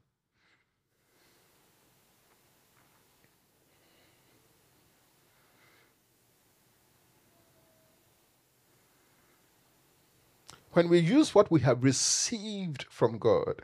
When 10.74 10.88
we 10.88 11.00
use 11.00 11.36
what 11.36 11.52
we 11.52 11.60
have 11.62 11.84
received 11.84 12.86
from 12.90 13.18
God, 13.18 13.62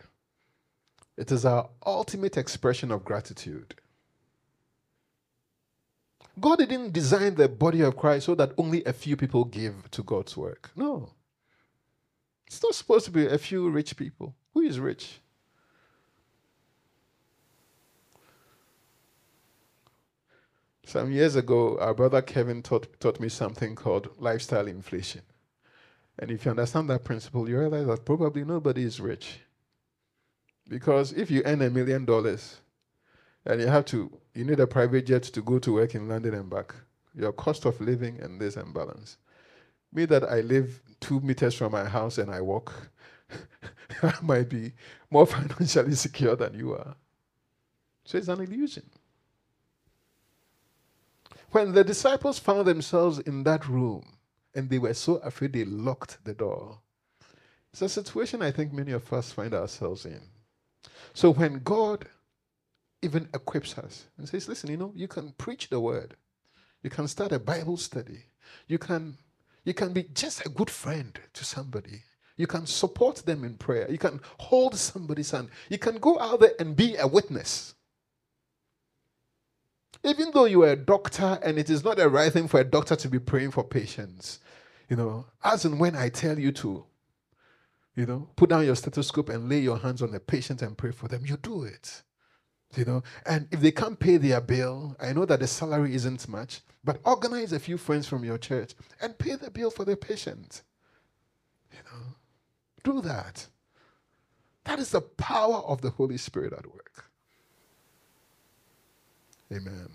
it 1.16 1.32
is 1.32 1.46
our 1.46 1.70
ultimate 1.86 2.38
expression 2.38 2.92
of 2.92 3.06
gratitude. 3.06 3.76
God 6.40 6.60
didn't 6.60 6.94
design 6.94 7.36
the 7.36 7.48
body 7.48 7.82
of 7.82 7.98
Christ 7.98 8.28
so 8.28 8.36
that 8.36 8.52
only 8.58 8.84
a 8.84 8.94
few 8.94 9.16
people 9.16 9.46
give 9.46 9.90
to 9.92 10.04
God's 10.04 10.38
work. 10.38 10.70
No. 10.76 11.14
It's 12.46 12.62
not 12.62 12.76
supposed 12.76 13.06
to 13.06 13.12
be 13.12 13.26
a 13.26 13.38
few 13.38 13.70
rich 13.70 13.96
people. 13.98 14.36
Who 14.54 14.62
is 14.62 14.80
rich? 14.80 15.20
Some 20.86 21.12
years 21.12 21.36
ago, 21.36 21.78
our 21.80 21.94
brother 21.94 22.22
Kevin 22.22 22.62
taught, 22.62 23.00
taught 23.00 23.20
me 23.20 23.28
something 23.28 23.76
called 23.76 24.10
lifestyle 24.20 24.68
inflation. 24.68 25.24
And 26.20 26.32
if 26.32 26.46
you 26.46 26.52
understand 26.52 26.90
that 26.90 27.04
principle, 27.04 27.48
you 27.48 27.60
realize 27.60 27.86
that 27.88 28.06
probably 28.06 28.44
nobody 28.44 28.84
is 28.84 29.00
rich. 29.00 29.40
Because 30.68 31.14
if 31.14 31.30
you 31.30 31.44
earn 31.46 31.62
a 31.62 31.70
million 31.70 32.06
dollars 32.06 32.58
and 33.46 33.62
you 33.62 33.68
have 33.68 33.86
to, 33.86 34.12
you 34.34 34.44
need 34.44 34.60
a 34.60 34.68
private 34.68 35.06
jet 35.06 35.24
to 35.24 35.42
go 35.42 35.60
to 35.60 35.74
work 35.74 35.96
in 35.96 36.08
London 36.08 36.34
and 36.34 36.50
back, 36.50 36.74
your 37.16 37.32
cost 37.32 37.66
of 37.66 37.80
living 37.80 38.20
and 38.20 38.40
this 38.40 38.58
imbalance. 38.58 39.18
Me 39.94 40.06
that 40.06 40.24
I 40.24 40.42
live 40.42 40.82
two 41.00 41.20
meters 41.22 41.54
from 41.54 41.72
my 41.72 41.86
house 41.86 42.18
and 42.18 42.32
I 42.32 42.42
walk, 42.42 42.74
I 44.04 44.14
might 44.22 44.50
be 44.50 44.74
more 45.10 45.26
financially 45.28 45.96
secure 45.96 46.36
than 46.36 46.54
you 46.54 46.74
are. 46.74 46.96
So 48.06 48.18
it's 48.18 48.28
an 48.28 48.42
illusion. 48.42 48.90
When 51.52 51.72
the 51.72 51.84
disciples 51.84 52.40
found 52.40 52.68
themselves 52.68 53.20
in 53.20 53.44
that 53.44 53.68
room 53.68 54.17
and 54.56 54.70
they 54.70 54.80
were 54.80 54.94
so 54.94 55.16
afraid 55.18 55.54
they 55.54 55.66
locked 55.66 56.24
the 56.24 56.34
door, 56.34 56.80
it's 57.72 57.82
a 57.82 57.90
situation 57.90 58.42
I 58.42 58.52
think 58.52 58.74
many 58.74 58.92
of 58.92 59.12
us 59.14 59.32
find 59.32 59.54
ourselves 59.54 60.06
in. 60.06 60.22
So 61.14 61.32
when 61.32 61.60
God 61.60 62.08
even 63.02 63.30
equips 63.34 63.78
us 63.78 64.06
and 64.18 64.28
says, 64.28 64.48
listen, 64.48 64.72
you 64.72 64.78
know, 64.78 64.92
you 64.96 65.08
can 65.08 65.34
preach 65.38 65.70
the 65.70 65.80
word, 65.80 66.16
you 66.82 66.90
can 66.90 67.08
start 67.08 67.32
a 67.32 67.40
Bible 67.40 67.78
study, 67.78 68.24
you 68.68 68.78
can 68.78 69.18
you 69.68 69.74
can 69.74 69.92
be 69.92 70.04
just 70.14 70.46
a 70.46 70.50
good 70.50 70.70
friend 70.70 71.20
to 71.34 71.44
somebody. 71.44 72.04
You 72.38 72.48
can 72.48 72.66
support 72.66 73.18
them 73.18 73.44
in 73.44 73.58
prayer. 73.58 73.92
You 73.92 73.98
can 73.98 74.22
hold 74.38 74.78
somebody's 74.78 75.32
hand. 75.32 75.50
You 75.70 75.78
can 75.78 75.98
go 75.98 76.18
out 76.20 76.40
there 76.40 76.54
and 76.58 76.74
be 76.74 76.96
a 76.96 77.06
witness. 77.06 77.76
Even 80.08 80.32
though 80.32 80.46
you 80.46 80.64
are 80.64 80.72
a 80.72 80.76
doctor 80.78 81.38
and 81.44 81.60
it 81.60 81.70
is 81.70 81.84
not 81.84 81.98
the 81.98 82.08
right 82.08 82.32
thing 82.32 82.48
for 82.48 82.62
a 82.62 82.64
doctor 82.64 82.96
to 82.96 83.10
be 83.10 83.20
praying 83.20 83.52
for 83.52 83.62
patients, 83.62 84.40
you 84.88 84.96
know, 84.96 85.26
as 85.44 85.66
and 85.66 85.82
when 85.82 85.98
I 85.98 86.08
tell 86.08 86.40
you 86.40 86.54
to, 86.54 86.86
you 87.94 88.06
know, 88.06 88.30
put 88.38 88.50
down 88.50 88.66
your 88.66 88.76
stethoscope 88.76 89.28
and 89.28 89.50
lay 89.50 89.60
your 89.60 89.78
hands 89.78 90.02
on 90.02 90.12
the 90.12 90.22
patient 90.22 90.62
and 90.62 90.78
pray 90.78 90.92
for 90.92 91.10
them, 91.10 91.26
you 91.26 91.36
do 91.36 91.64
it. 91.64 92.04
You 92.78 92.86
know, 92.86 93.04
and 93.26 93.50
if 93.52 93.60
they 93.60 93.72
can't 93.72 94.00
pay 94.00 94.16
their 94.16 94.40
bill, 94.40 94.96
I 95.00 95.12
know 95.12 95.26
that 95.26 95.42
the 95.42 95.48
salary 95.48 95.94
isn't 95.94 96.30
much, 96.30 96.62
but 96.86 97.02
organize 97.04 97.52
a 97.52 97.60
few 97.60 97.78
friends 97.78 98.08
from 98.08 98.24
your 98.24 98.38
church 98.38 98.76
and 99.02 99.18
pay 99.18 99.36
the 99.36 99.52
bill 99.52 99.72
for 99.72 99.84
the 99.84 99.98
patient. 99.98 100.64
You 101.74 101.80
know, 101.92 102.06
do 102.84 103.02
that. 103.02 103.48
That 104.64 104.80
is 104.80 104.92
the 104.92 105.02
power 105.02 105.58
of 105.58 105.82
the 105.82 105.90
Holy 105.90 106.18
Spirit 106.18 106.54
at 106.54 106.66
work. 106.66 107.07
Amen. 109.52 109.90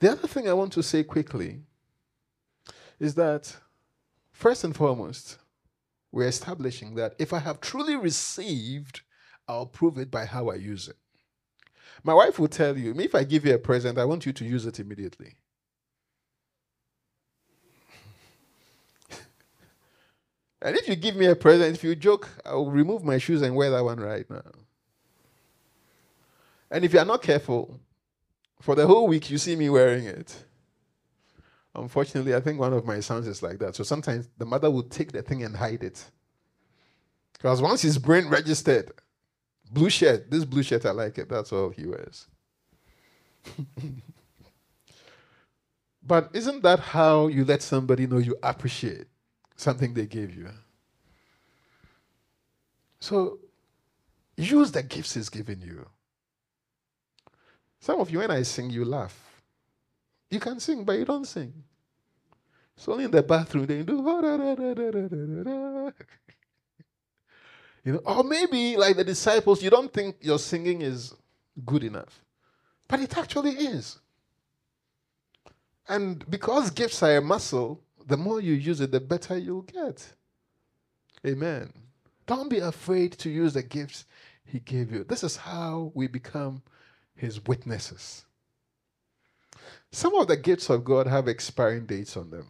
The 0.00 0.12
other 0.12 0.28
thing 0.28 0.48
I 0.48 0.52
want 0.52 0.72
to 0.74 0.82
say 0.82 1.04
quickly 1.04 1.60
is 2.98 3.14
that, 3.14 3.56
first 4.32 4.64
and 4.64 4.74
foremost, 4.74 5.38
we're 6.12 6.28
establishing 6.28 6.94
that 6.96 7.14
if 7.18 7.32
I 7.32 7.38
have 7.40 7.60
truly 7.60 7.96
received 7.96 9.02
I'll 9.48 9.66
prove 9.66 9.98
it 9.98 10.10
by 10.10 10.24
how 10.24 10.48
I 10.50 10.56
use 10.56 10.88
it. 10.88 10.96
My 12.02 12.14
wife 12.14 12.38
will 12.38 12.48
tell 12.48 12.76
you, 12.76 12.94
if 12.98 13.14
I 13.14 13.24
give 13.24 13.44
you 13.46 13.54
a 13.54 13.58
present, 13.58 13.98
I 13.98 14.04
want 14.04 14.26
you 14.26 14.32
to 14.32 14.44
use 14.44 14.66
it 14.66 14.80
immediately. 14.80 15.34
and 20.62 20.76
if 20.76 20.88
you 20.88 20.96
give 20.96 21.16
me 21.16 21.26
a 21.26 21.36
present, 21.36 21.76
if 21.76 21.84
you 21.84 21.94
joke, 21.94 22.28
I'll 22.44 22.70
remove 22.70 23.04
my 23.04 23.18
shoes 23.18 23.42
and 23.42 23.54
wear 23.56 23.70
that 23.70 23.84
one 23.84 24.00
right 24.00 24.28
now. 24.28 24.42
And 26.70 26.84
if 26.84 26.92
you 26.92 26.98
are 26.98 27.04
not 27.04 27.22
careful, 27.22 27.80
for 28.60 28.74
the 28.74 28.86
whole 28.86 29.06
week 29.06 29.30
you 29.30 29.38
see 29.38 29.56
me 29.56 29.68
wearing 29.68 30.04
it. 30.04 30.34
Unfortunately, 31.74 32.34
I 32.34 32.40
think 32.40 32.58
one 32.58 32.72
of 32.72 32.86
my 32.86 33.00
sons 33.00 33.26
is 33.26 33.42
like 33.42 33.58
that. 33.58 33.76
So 33.76 33.84
sometimes 33.84 34.28
the 34.38 34.46
mother 34.46 34.70
will 34.70 34.82
take 34.82 35.12
the 35.12 35.22
thing 35.22 35.44
and 35.44 35.54
hide 35.54 35.84
it. 35.84 36.04
Because 37.34 37.60
once 37.60 37.82
his 37.82 37.98
brain 37.98 38.28
registered, 38.28 38.92
Blue 39.70 39.90
shirt. 39.90 40.30
This 40.30 40.44
blue 40.44 40.62
shirt, 40.62 40.86
I 40.86 40.90
like 40.90 41.18
it. 41.18 41.28
That's 41.28 41.52
all 41.52 41.70
he 41.70 41.86
wears. 41.86 42.26
but 46.02 46.30
isn't 46.32 46.62
that 46.62 46.78
how 46.80 47.26
you 47.28 47.44
let 47.44 47.62
somebody 47.62 48.06
know 48.06 48.18
you 48.18 48.36
appreciate 48.42 49.06
something 49.56 49.94
they 49.94 50.06
gave 50.06 50.34
you? 50.34 50.48
So 53.00 53.38
use 54.36 54.72
the 54.72 54.82
gifts 54.82 55.14
he's 55.14 55.28
given 55.28 55.60
you. 55.60 55.86
Some 57.86 58.00
of 58.00 58.10
you, 58.10 58.18
when 58.18 58.32
I 58.32 58.42
sing, 58.42 58.68
you 58.68 58.84
laugh. 58.84 59.16
You 60.28 60.40
can 60.40 60.58
sing, 60.58 60.82
but 60.82 60.98
you 60.98 61.04
don't 61.04 61.24
sing. 61.24 61.52
It's 62.76 62.88
only 62.88 63.04
in 63.04 63.12
the 63.12 63.22
bathroom 63.22 63.66
then 63.66 63.78
you 63.78 63.84
do. 63.84 65.92
You 67.84 67.92
know, 67.92 68.00
or 68.04 68.24
maybe 68.24 68.76
like 68.76 68.96
the 68.96 69.04
disciples, 69.04 69.62
you 69.62 69.70
don't 69.70 69.92
think 69.92 70.16
your 70.20 70.40
singing 70.40 70.82
is 70.82 71.14
good 71.64 71.84
enough, 71.84 72.24
but 72.88 72.98
it 72.98 73.16
actually 73.16 73.52
is. 73.52 74.00
And 75.88 76.28
because 76.28 76.72
gifts 76.72 77.00
are 77.04 77.18
a 77.18 77.20
muscle, 77.20 77.80
the 78.04 78.16
more 78.16 78.40
you 78.40 78.54
use 78.54 78.80
it, 78.80 78.90
the 78.90 78.98
better 78.98 79.38
you'll 79.38 79.62
get. 79.62 80.14
Amen. 81.24 81.72
Don't 82.26 82.50
be 82.50 82.58
afraid 82.58 83.12
to 83.18 83.30
use 83.30 83.54
the 83.54 83.62
gifts 83.62 84.06
He 84.44 84.58
gave 84.58 84.90
you. 84.90 85.04
This 85.04 85.22
is 85.22 85.36
how 85.36 85.92
we 85.94 86.08
become 86.08 86.62
His 87.16 87.44
witnesses. 87.44 88.24
Some 89.90 90.14
of 90.14 90.28
the 90.28 90.36
gifts 90.36 90.68
of 90.68 90.84
God 90.84 91.06
have 91.06 91.28
expiring 91.28 91.86
dates 91.86 92.16
on 92.16 92.30
them. 92.30 92.46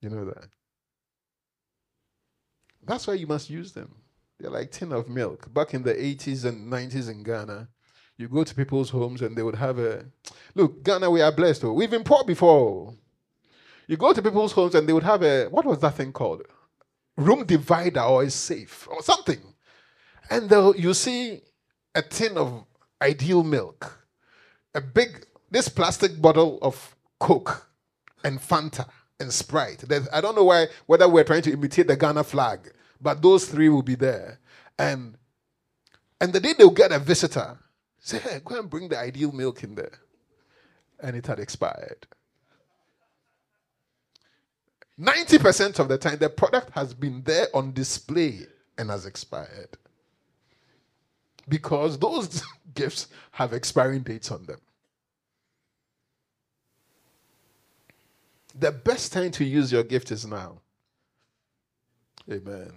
You 0.00 0.10
know 0.10 0.26
that? 0.26 0.48
That's 2.84 3.06
why 3.06 3.14
you 3.14 3.26
must 3.26 3.50
use 3.50 3.72
them. 3.72 3.94
They're 4.38 4.50
like 4.50 4.70
tin 4.70 4.92
of 4.92 5.08
milk. 5.08 5.52
Back 5.52 5.74
in 5.74 5.82
the 5.82 5.94
80s 5.94 6.44
and 6.44 6.70
90s 6.70 7.10
in 7.10 7.22
Ghana, 7.22 7.68
you 8.18 8.28
go 8.28 8.44
to 8.44 8.54
people's 8.54 8.90
homes 8.90 9.22
and 9.22 9.36
they 9.36 9.42
would 9.42 9.56
have 9.56 9.78
a 9.78 10.04
look, 10.54 10.82
Ghana, 10.82 11.10
we 11.10 11.22
are 11.22 11.32
blessed. 11.32 11.64
Oh. 11.64 11.72
We've 11.72 11.90
been 11.90 12.04
poor 12.04 12.24
before. 12.24 12.90
Oh. 12.90 12.94
You 13.86 13.96
go 13.96 14.12
to 14.12 14.22
people's 14.22 14.52
homes 14.52 14.74
and 14.74 14.88
they 14.88 14.92
would 14.92 15.02
have 15.02 15.22
a 15.22 15.46
what 15.46 15.64
was 15.64 15.78
that 15.80 15.94
thing 15.94 16.12
called? 16.12 16.42
Room 17.16 17.44
divider 17.46 18.00
or 18.00 18.24
a 18.24 18.30
safe 18.30 18.86
or 18.90 19.02
something. 19.02 19.40
And 20.28 20.50
you 20.78 20.92
see 20.92 21.40
a 21.94 22.02
tin 22.02 22.36
of 22.36 22.64
ideal 23.02 23.42
milk, 23.42 24.06
a 24.74 24.80
big 24.80 25.26
this 25.50 25.68
plastic 25.68 26.20
bottle 26.20 26.58
of 26.62 26.96
Coke 27.20 27.68
and 28.24 28.40
Fanta 28.40 28.88
and 29.20 29.32
Sprite. 29.32 29.84
I 30.12 30.20
don't 30.20 30.36
know 30.36 30.44
why 30.44 30.66
whether 30.86 31.08
we're 31.08 31.24
trying 31.24 31.42
to 31.42 31.52
imitate 31.52 31.88
the 31.88 31.96
Ghana 31.96 32.24
flag, 32.24 32.72
but 33.00 33.22
those 33.22 33.46
three 33.46 33.68
will 33.68 33.82
be 33.82 33.94
there. 33.94 34.40
And 34.78 35.16
and 36.20 36.32
the 36.32 36.40
day 36.40 36.54
they'll 36.56 36.70
get 36.70 36.92
a 36.92 36.98
visitor, 36.98 37.58
say, 37.98 38.18
hey, 38.18 38.40
go 38.44 38.58
and 38.58 38.70
bring 38.70 38.88
the 38.88 38.98
ideal 38.98 39.32
milk 39.32 39.62
in 39.64 39.74
there. 39.74 40.00
And 41.00 41.16
it 41.16 41.26
had 41.26 41.38
expired. 41.38 42.06
90% 44.98 45.78
of 45.78 45.88
the 45.88 45.98
time, 45.98 46.18
the 46.18 46.30
product 46.30 46.70
has 46.70 46.94
been 46.94 47.22
there 47.22 47.48
on 47.52 47.72
display 47.72 48.46
and 48.78 48.88
has 48.90 49.04
expired. 49.04 49.76
Because 51.48 51.98
those 51.98 52.42
gifts 52.76 53.08
have 53.32 53.52
expiring 53.52 54.02
dates 54.02 54.30
on 54.30 54.44
them. 54.46 54.60
The 58.58 58.72
best 58.72 59.12
time 59.12 59.32
to 59.32 59.44
use 59.44 59.72
your 59.72 59.82
gift 59.82 60.10
is 60.12 60.26
now. 60.26 60.60
Amen. 62.30 62.72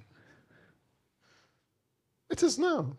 It 2.29 2.43
is 2.43 2.59
now. 2.59 2.95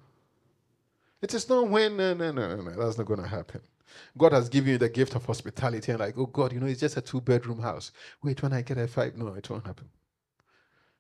It 1.22 1.34
is 1.34 1.48
not 1.48 1.68
when, 1.68 1.96
no, 1.96 2.14
no, 2.14 2.32
no, 2.32 2.56
no. 2.56 2.70
That's 2.70 2.98
not 2.98 3.06
going 3.06 3.22
to 3.22 3.28
happen. 3.28 3.60
God 4.16 4.32
has 4.32 4.48
given 4.48 4.70
you 4.70 4.78
the 4.78 4.88
gift 4.88 5.14
of 5.14 5.24
hospitality 5.24 5.92
and 5.92 6.00
like, 6.00 6.16
oh 6.16 6.26
God, 6.26 6.52
you 6.52 6.60
know, 6.60 6.66
it's 6.66 6.80
just 6.80 6.96
a 6.96 7.00
two 7.00 7.20
bedroom 7.20 7.60
house. 7.60 7.92
Wait, 8.22 8.42
when 8.42 8.52
I 8.52 8.62
get 8.62 8.78
a 8.78 8.86
five, 8.88 9.16
no, 9.16 9.28
it 9.34 9.48
won't 9.50 9.66
happen. 9.66 9.88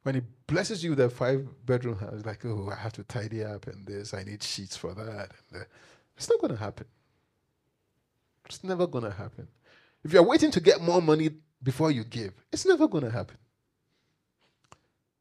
When 0.02 0.16
He 0.16 0.22
blesses 0.46 0.84
you 0.84 0.90
with 0.90 1.00
a 1.00 1.10
five 1.10 1.46
bedroom 1.66 1.98
house, 1.98 2.24
like, 2.24 2.44
oh, 2.44 2.70
I 2.70 2.76
have 2.76 2.92
to 2.94 3.04
tidy 3.04 3.44
up 3.44 3.66
and 3.66 3.86
this, 3.86 4.12
I 4.12 4.24
need 4.24 4.42
sheets 4.42 4.76
for 4.76 4.94
that. 4.94 5.30
And, 5.52 5.62
uh, 5.62 5.64
it's 6.20 6.28
not 6.28 6.38
going 6.38 6.52
to 6.52 6.58
happen. 6.58 6.84
It's 8.44 8.62
never 8.62 8.86
going 8.86 9.04
to 9.04 9.10
happen. 9.10 9.48
If 10.04 10.12
you're 10.12 10.22
waiting 10.22 10.50
to 10.50 10.60
get 10.60 10.82
more 10.82 11.00
money 11.00 11.30
before 11.62 11.90
you 11.90 12.04
give, 12.04 12.34
it's 12.52 12.66
never 12.66 12.86
going 12.86 13.04
to 13.04 13.10
happen. 13.10 13.38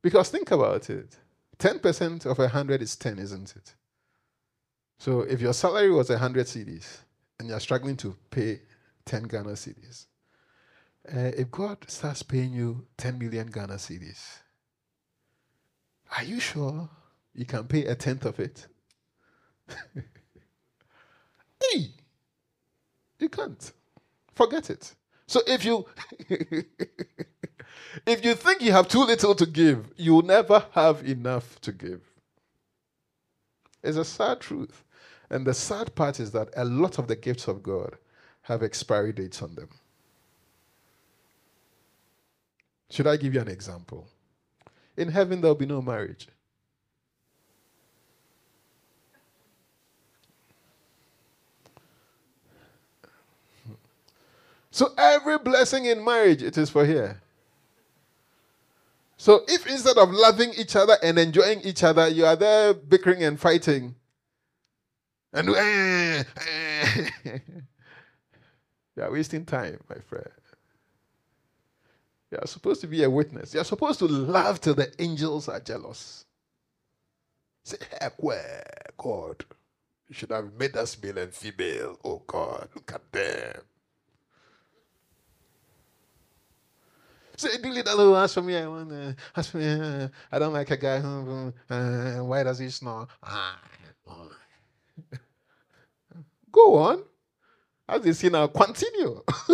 Because 0.01 0.27
think 0.29 0.51
about 0.51 0.89
it 0.89 1.15
10% 1.57 2.25
of 2.25 2.37
100 2.37 2.81
is 2.81 2.97
10, 2.97 3.17
isn't 3.17 3.55
it? 3.55 3.75
So 4.97 5.21
if 5.21 5.39
your 5.39 5.53
salary 5.53 5.89
was 5.89 6.09
100 6.09 6.45
cedis 6.45 6.97
and 7.39 7.47
you're 7.47 7.61
struggling 7.61 7.95
to 7.95 8.17
pay 8.29 8.59
10 9.05 9.23
Ghana 9.23 9.51
cedis, 9.51 10.07
uh, 11.07 11.31
if 11.37 11.49
God 11.49 11.77
starts 11.89 12.23
paying 12.23 12.51
you 12.51 12.87
10 12.97 13.17
million 13.17 13.47
Ghana 13.47 13.75
cedis, 13.75 14.39
are 16.17 16.25
you 16.25 16.41
sure 16.41 16.89
you 17.33 17.45
can 17.45 17.63
pay 17.63 17.85
a 17.85 17.95
tenth 17.95 18.25
of 18.25 18.37
it? 18.41 18.67
you 23.19 23.29
can't. 23.29 23.71
Forget 24.33 24.69
it. 24.69 24.95
So 25.27 25.41
if 25.45 25.65
you 25.65 25.85
if 28.05 28.25
you 28.25 28.35
think 28.35 28.61
you 28.61 28.71
have 28.71 28.87
too 28.87 29.03
little 29.03 29.35
to 29.35 29.45
give, 29.45 29.91
you 29.97 30.15
will 30.15 30.21
never 30.23 30.65
have 30.71 31.03
enough 31.07 31.59
to 31.61 31.71
give. 31.71 32.01
It's 33.83 33.97
a 33.97 34.05
sad 34.05 34.39
truth. 34.41 34.83
And 35.29 35.45
the 35.45 35.53
sad 35.53 35.93
part 35.93 36.19
is 36.19 36.31
that 36.31 36.49
a 36.55 36.65
lot 36.65 36.97
of 36.97 37.07
the 37.07 37.15
gifts 37.15 37.47
of 37.47 37.61
God 37.61 37.97
have 38.43 38.63
expiry 38.63 39.13
dates 39.13 39.41
on 39.41 39.53
them. 39.55 39.69
Should 42.89 43.05
I 43.05 43.17
give 43.17 43.35
you 43.35 43.41
an 43.41 43.47
example? 43.47 44.07
In 44.97 45.09
heaven, 45.09 45.39
there'll 45.39 45.55
be 45.55 45.67
no 45.67 45.81
marriage. 45.81 46.27
So 54.71 54.93
every 54.97 55.39
blessing 55.39 55.85
in 55.85 56.03
marriage, 56.03 56.43
it 56.43 56.57
is 56.57 56.69
for 56.69 56.85
here. 56.85 57.21
So 59.17 59.41
if 59.47 59.67
instead 59.67 59.97
of 59.97 60.11
loving 60.11 60.53
each 60.57 60.75
other 60.75 60.95
and 61.03 61.19
enjoying 61.19 61.61
each 61.61 61.83
other, 61.83 62.07
you 62.07 62.25
are 62.25 62.37
there 62.37 62.73
bickering 62.73 63.23
and 63.23 63.39
fighting, 63.39 63.95
and 65.33 65.47
you 65.49 65.53
are 69.03 69.11
wasting 69.11 69.45
time, 69.45 69.79
my 69.89 69.97
friend. 70.07 70.29
You 72.31 72.37
are 72.41 72.47
supposed 72.47 72.81
to 72.81 72.87
be 72.87 73.03
a 73.03 73.09
witness. 73.09 73.53
You 73.53 73.61
are 73.61 73.65
supposed 73.65 73.99
to 73.99 74.05
love 74.07 74.61
till 74.61 74.75
the 74.75 74.91
angels 74.99 75.49
are 75.49 75.59
jealous. 75.59 76.25
Say, 77.63 77.77
heck, 77.99 78.21
where, 78.23 78.63
God? 78.97 79.43
You 80.07 80.15
should 80.15 80.31
have 80.31 80.53
made 80.53 80.77
us 80.77 81.01
male 81.01 81.17
and 81.17 81.33
female. 81.33 81.99
Oh 82.03 82.21
God, 82.25 82.69
look 82.73 82.91
at 82.93 83.11
them. 83.11 83.61
Say, 87.39 87.57
delete 87.61 87.85
that 87.85 87.95
little 87.95 88.17
ask 88.17 88.33
for 88.33 88.41
me. 88.41 88.57
I 88.57 88.67
want 88.67 88.89
to 88.89 89.15
ask 89.33 89.53
me. 89.53 89.65
Uh, 89.65 90.09
I 90.29 90.39
don't 90.39 90.51
like 90.51 90.69
a 90.71 90.77
guy 90.77 90.99
who. 90.99 91.53
Uh, 91.69 92.15
why 92.17 92.43
does 92.43 92.59
he 92.59 92.69
snore? 92.69 93.07
Go 96.51 96.75
on. 96.75 97.03
As 97.87 98.05
you 98.05 98.11
see 98.11 98.27
now, 98.27 98.47
continue. 98.47 99.21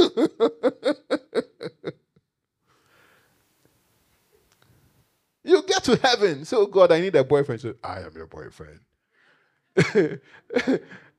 you 5.44 5.62
get 5.68 5.84
to 5.84 5.96
heaven. 6.02 6.44
So, 6.44 6.66
God, 6.66 6.92
I 6.92 7.02
need 7.02 7.16
a 7.16 7.24
boyfriend. 7.24 7.62
So, 7.62 7.76
I 7.84 8.00
am 8.00 8.14
your 8.16 8.26
boyfriend. 8.26 8.80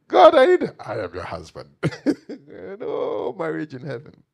God, 0.09 0.35
I 0.35 0.47
need. 0.47 0.69
I 0.81 0.99
am 0.99 1.15
your 1.15 1.23
husband. 1.23 1.71
no 2.81 3.37
marriage 3.39 3.73
in 3.73 3.83
heaven. 3.83 4.25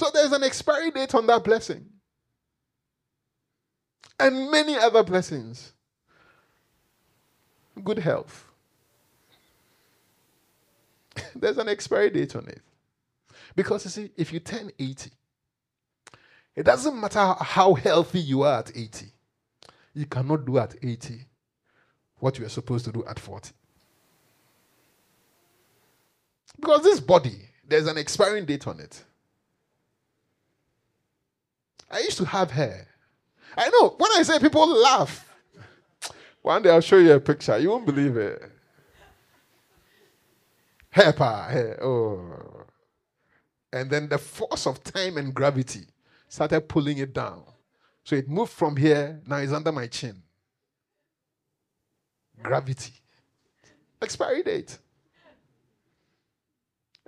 So 0.00 0.08
there's 0.14 0.32
an 0.32 0.42
expiry 0.42 0.90
date 0.90 1.14
on 1.14 1.26
that 1.26 1.44
blessing. 1.44 1.84
And 4.18 4.50
many 4.50 4.74
other 4.74 5.02
blessings. 5.02 5.74
Good 7.84 7.98
health. 7.98 8.48
there's 11.36 11.58
an 11.58 11.68
expiry 11.68 12.08
date 12.08 12.34
on 12.34 12.48
it. 12.48 12.62
Because 13.54 13.84
you 13.84 13.90
see, 13.90 14.10
if 14.16 14.32
you 14.32 14.40
turn 14.40 14.70
80, 14.78 15.10
it 16.56 16.62
doesn't 16.62 16.98
matter 16.98 17.34
how 17.38 17.74
healthy 17.74 18.20
you 18.20 18.40
are 18.44 18.60
at 18.60 18.74
80. 18.74 19.04
You 19.92 20.06
cannot 20.06 20.46
do 20.46 20.56
at 20.56 20.76
80 20.82 21.26
what 22.20 22.38
you 22.38 22.46
are 22.46 22.48
supposed 22.48 22.86
to 22.86 22.92
do 22.92 23.04
at 23.04 23.18
40. 23.18 23.50
Because 26.58 26.84
this 26.84 27.00
body, 27.00 27.50
there's 27.68 27.86
an 27.86 27.98
expiring 27.98 28.46
date 28.46 28.66
on 28.66 28.80
it. 28.80 29.04
I 31.90 32.00
used 32.00 32.18
to 32.18 32.24
have 32.24 32.50
hair. 32.50 32.86
I 33.56 33.68
know 33.68 33.94
when 33.98 34.10
I 34.12 34.22
say 34.22 34.38
people 34.38 34.66
laugh, 34.66 35.26
One 36.42 36.62
day 36.62 36.70
I'll 36.70 36.80
show 36.80 36.96
you 36.96 37.12
a 37.12 37.20
picture. 37.20 37.58
You 37.58 37.70
won't 37.70 37.86
believe 37.86 38.16
it. 38.16 38.42
Hepa, 40.94 41.50
hey, 41.50 41.74
oh. 41.82 42.66
And 43.72 43.90
then 43.90 44.08
the 44.08 44.18
force 44.18 44.66
of 44.66 44.82
time 44.82 45.16
and 45.18 45.34
gravity 45.34 45.86
started 46.28 46.62
pulling 46.62 46.98
it 46.98 47.12
down. 47.12 47.44
So 48.04 48.16
it 48.16 48.28
moved 48.28 48.52
from 48.52 48.76
here, 48.76 49.20
now 49.26 49.36
it's 49.36 49.52
under 49.52 49.70
my 49.70 49.86
chin. 49.86 50.22
Gravity. 52.42 52.94
Expiry 54.00 54.42
date. 54.42 54.78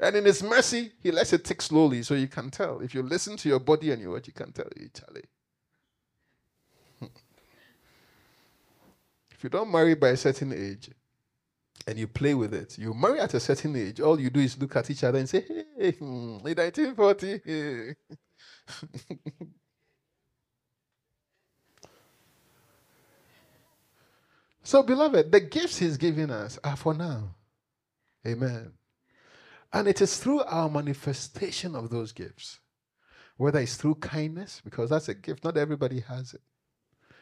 And 0.02 0.16
in 0.16 0.24
his 0.24 0.42
mercy, 0.42 0.90
he 1.00 1.12
lets 1.12 1.32
it 1.32 1.44
tick 1.44 1.62
slowly 1.62 2.02
so 2.02 2.14
you 2.14 2.26
can 2.26 2.50
tell. 2.50 2.80
If 2.80 2.92
you 2.92 3.02
listen 3.02 3.36
to 3.36 3.48
your 3.48 3.60
body 3.60 3.92
and 3.92 4.02
your 4.02 4.10
what 4.10 4.26
you 4.26 4.32
can 4.32 4.50
tell 4.50 4.66
you, 4.76 4.90
Charlie. 4.92 5.22
if 9.30 9.44
you 9.44 9.48
don't 9.48 9.70
marry 9.70 9.94
by 9.94 10.08
a 10.08 10.16
certain 10.16 10.52
age 10.52 10.90
and 11.86 11.96
you 11.96 12.08
play 12.08 12.34
with 12.34 12.52
it, 12.52 12.76
you 12.78 12.92
marry 12.92 13.20
at 13.20 13.32
a 13.34 13.40
certain 13.40 13.76
age, 13.76 14.00
all 14.00 14.18
you 14.18 14.28
do 14.28 14.40
is 14.40 14.60
look 14.60 14.74
at 14.74 14.90
each 14.90 15.04
other 15.04 15.20
and 15.20 15.28
say, 15.28 15.44
hey, 15.78 15.94
in 16.00 16.40
1940. 16.42 17.40
Hey. 17.44 17.94
so, 24.64 24.82
beloved, 24.82 25.30
the 25.30 25.38
gifts 25.38 25.78
he's 25.78 25.96
giving 25.96 26.32
us 26.32 26.58
are 26.64 26.74
for 26.74 26.92
now. 26.92 27.36
Amen. 28.26 28.72
And 29.72 29.88
it 29.88 30.00
is 30.00 30.18
through 30.18 30.42
our 30.42 30.68
manifestation 30.68 31.74
of 31.74 31.90
those 31.90 32.12
gifts, 32.12 32.61
whether 33.37 33.58
it's 33.61 33.76
through 33.76 33.96
kindness, 33.96 34.61
because 34.62 34.90
that's 34.90 35.08
a 35.08 35.14
gift, 35.14 35.44
not 35.44 35.56
everybody 35.56 36.00
has 36.00 36.35
it, 36.35 36.42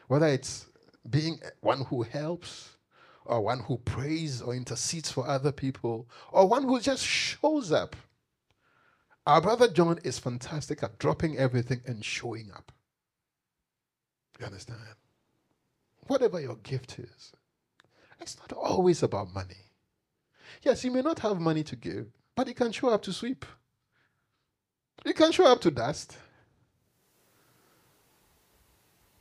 whether 0.07 0.27
it's 0.27 0.67
being 1.09 1.39
one 1.61 1.85
who 1.85 2.03
helps, 2.03 2.77
or 3.25 3.41
one 3.41 3.59
who 3.59 3.77
prays 3.77 4.41
or 4.41 4.53
intercedes 4.53 5.11
for 5.11 5.27
other 5.27 5.51
people, 5.51 6.09
or 6.31 6.47
one 6.47 6.63
who 6.63 6.79
just 6.79 7.05
shows 7.05 7.71
up. 7.71 7.95
Our 9.25 9.39
brother 9.39 9.67
John 9.67 9.99
is 10.03 10.19
fantastic 10.19 10.81
at 10.83 10.97
dropping 10.97 11.37
everything 11.37 11.81
and 11.85 12.03
showing 12.03 12.51
up. 12.53 12.71
You 14.39 14.47
understand? 14.47 14.79
Whatever 16.07 16.41
your 16.41 16.55
gift 16.57 16.97
is, 16.97 17.31
it's 18.19 18.37
not 18.39 18.51
always 18.51 19.03
about 19.03 19.33
money. 19.33 19.69
Yes, 20.63 20.83
you 20.83 20.91
may 20.91 21.01
not 21.01 21.19
have 21.19 21.39
money 21.39 21.63
to 21.63 21.75
give, 21.75 22.07
but 22.41 22.47
you 22.47 22.55
can 22.55 22.71
show 22.71 22.89
up 22.89 23.03
to 23.03 23.13
sweep. 23.13 23.45
You 25.05 25.13
can 25.13 25.31
show 25.31 25.45
up 25.45 25.61
to 25.61 25.69
dust. 25.69 26.17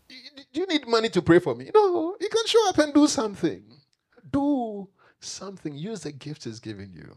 Do 0.09 0.15
you 0.55 0.67
need 0.67 0.89
money 0.89 1.11
to 1.11 1.21
pray 1.21 1.39
for 1.39 1.55
me? 1.55 1.71
No, 1.75 2.17
you 2.19 2.31
can 2.31 2.47
show 2.47 2.67
up 2.71 2.79
and 2.79 2.95
do 2.95 3.07
something. 3.07 3.63
Do 4.33 4.89
something. 5.21 5.75
Use 5.75 6.01
the 6.01 6.13
gift 6.13 6.45
He's 6.45 6.61
giving 6.61 6.95
you. 6.95 7.15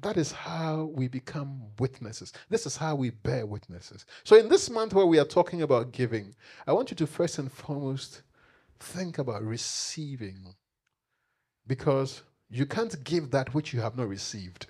That 0.00 0.16
is 0.16 0.32
how 0.32 0.84
we 0.94 1.06
become 1.06 1.64
witnesses. 1.78 2.32
This 2.48 2.64
is 2.64 2.78
how 2.78 2.94
we 2.94 3.10
bear 3.10 3.44
witnesses. 3.44 4.06
So, 4.24 4.38
in 4.38 4.48
this 4.48 4.70
month 4.70 4.94
where 4.94 5.04
we 5.04 5.18
are 5.18 5.26
talking 5.26 5.60
about 5.60 5.92
giving, 5.92 6.34
I 6.66 6.72
want 6.72 6.90
you 6.90 6.96
to 6.96 7.06
first 7.06 7.38
and 7.38 7.52
foremost 7.52 8.22
think 8.80 9.18
about 9.18 9.42
receiving. 9.42 10.54
Because 11.66 12.22
you 12.50 12.64
can't 12.64 13.04
give 13.04 13.30
that 13.32 13.52
which 13.52 13.74
you 13.74 13.82
have 13.82 13.96
not 13.96 14.08
received. 14.08 14.66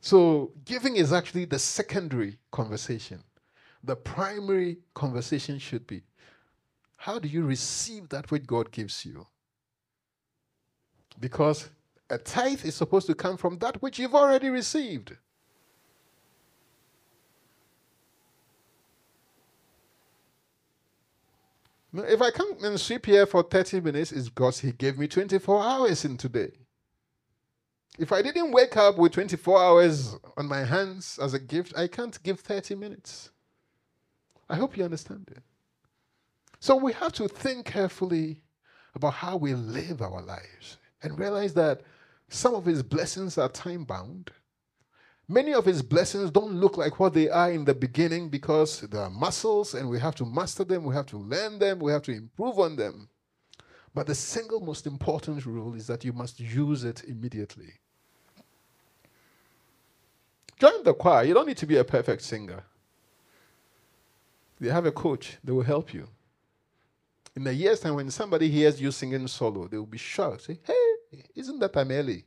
So, 0.00 0.52
giving 0.64 0.96
is 0.96 1.12
actually 1.12 1.44
the 1.46 1.58
secondary 1.58 2.38
conversation. 2.52 3.22
The 3.82 3.96
primary 3.96 4.78
conversation 4.94 5.58
should 5.58 5.86
be 5.86 6.02
how 6.98 7.18
do 7.18 7.28
you 7.28 7.44
receive 7.44 8.08
that 8.08 8.30
which 8.30 8.46
God 8.46 8.72
gives 8.72 9.06
you? 9.06 9.24
Because 11.18 11.70
a 12.10 12.18
tithe 12.18 12.64
is 12.64 12.74
supposed 12.74 13.06
to 13.06 13.14
come 13.14 13.36
from 13.36 13.58
that 13.58 13.80
which 13.80 14.00
you've 14.00 14.16
already 14.16 14.48
received. 14.48 15.16
Now, 21.92 22.02
if 22.02 22.20
I 22.20 22.30
come 22.30 22.56
and 22.64 22.78
sweep 22.80 23.06
here 23.06 23.26
for 23.26 23.44
30 23.44 23.80
minutes, 23.80 24.10
it's 24.10 24.28
because 24.28 24.58
He 24.58 24.72
gave 24.72 24.98
me 24.98 25.06
24 25.06 25.62
hours 25.62 26.04
in 26.04 26.16
today. 26.16 26.50
If 27.98 28.12
I 28.12 28.22
didn't 28.22 28.52
wake 28.52 28.76
up 28.76 28.96
with 28.96 29.12
24 29.12 29.60
hours 29.60 30.16
on 30.36 30.46
my 30.46 30.64
hands 30.64 31.18
as 31.20 31.34
a 31.34 31.38
gift, 31.38 31.76
I 31.76 31.88
can't 31.88 32.22
give 32.22 32.40
30 32.40 32.76
minutes. 32.76 33.30
I 34.48 34.56
hope 34.56 34.76
you 34.76 34.84
understand 34.84 35.28
it. 35.30 35.42
So 36.60 36.76
we 36.76 36.92
have 36.94 37.12
to 37.14 37.28
think 37.28 37.66
carefully 37.66 38.42
about 38.94 39.14
how 39.14 39.36
we 39.36 39.54
live 39.54 40.00
our 40.00 40.22
lives 40.22 40.78
and 41.02 41.18
realize 41.18 41.54
that 41.54 41.82
some 42.28 42.54
of 42.54 42.64
His 42.64 42.82
blessings 42.82 43.36
are 43.36 43.48
time 43.48 43.84
bound 43.84 44.30
Many 45.30 45.52
of 45.52 45.66
his 45.66 45.82
blessings 45.82 46.30
don't 46.30 46.54
look 46.54 46.78
like 46.78 46.98
what 46.98 47.12
they 47.12 47.28
are 47.28 47.50
in 47.50 47.66
the 47.66 47.74
beginning 47.74 48.30
because 48.30 48.80
there 48.80 49.02
are 49.02 49.10
muscles 49.10 49.74
and 49.74 49.90
we 49.90 50.00
have 50.00 50.14
to 50.14 50.24
master 50.24 50.64
them, 50.64 50.84
we 50.84 50.94
have 50.94 51.04
to 51.04 51.18
learn 51.18 51.58
them, 51.58 51.80
we 51.80 51.92
have 51.92 52.00
to 52.04 52.12
improve 52.12 52.58
on 52.58 52.76
them. 52.76 53.10
But 53.92 54.06
the 54.06 54.14
single 54.14 54.60
most 54.60 54.86
important 54.86 55.44
rule 55.44 55.74
is 55.74 55.86
that 55.88 56.02
you 56.02 56.14
must 56.14 56.40
use 56.40 56.82
it 56.82 57.04
immediately. 57.04 57.74
Join 60.58 60.82
the 60.82 60.94
choir. 60.94 61.24
You 61.24 61.34
don't 61.34 61.46
need 61.46 61.56
to 61.58 61.66
be 61.66 61.76
a 61.76 61.84
perfect 61.84 62.22
singer. 62.22 62.64
They 64.60 64.70
have 64.70 64.86
a 64.86 64.92
coach, 64.92 65.38
they 65.44 65.52
will 65.52 65.62
help 65.62 65.94
you. 65.94 66.08
In 67.36 67.46
a 67.46 67.52
year's 67.52 67.78
time, 67.78 67.94
when 67.94 68.10
somebody 68.10 68.48
hears 68.48 68.80
you 68.80 68.90
singing 68.90 69.28
solo, 69.28 69.68
they 69.68 69.76
will 69.76 69.86
be 69.86 69.98
shocked. 69.98 70.42
Say, 70.42 70.58
hey, 70.64 71.22
isn't 71.36 71.60
that 71.60 71.72
Ameli? 71.72 72.24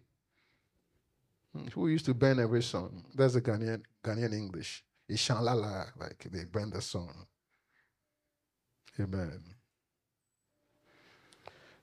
Hmm, 1.53 1.67
who 1.67 1.89
used 1.89 2.05
to 2.05 2.13
burn 2.13 2.39
every 2.39 2.63
song. 2.63 3.03
That's 3.13 3.35
a 3.35 3.41
Ghanaian, 3.41 3.81
Ghanaian 4.03 4.33
English. 4.33 4.85
It's 5.09 5.27
shanlala, 5.27 5.87
like 5.99 6.25
they 6.31 6.45
burn 6.45 6.69
the 6.69 6.81
song. 6.81 7.25
Amen. 8.97 9.41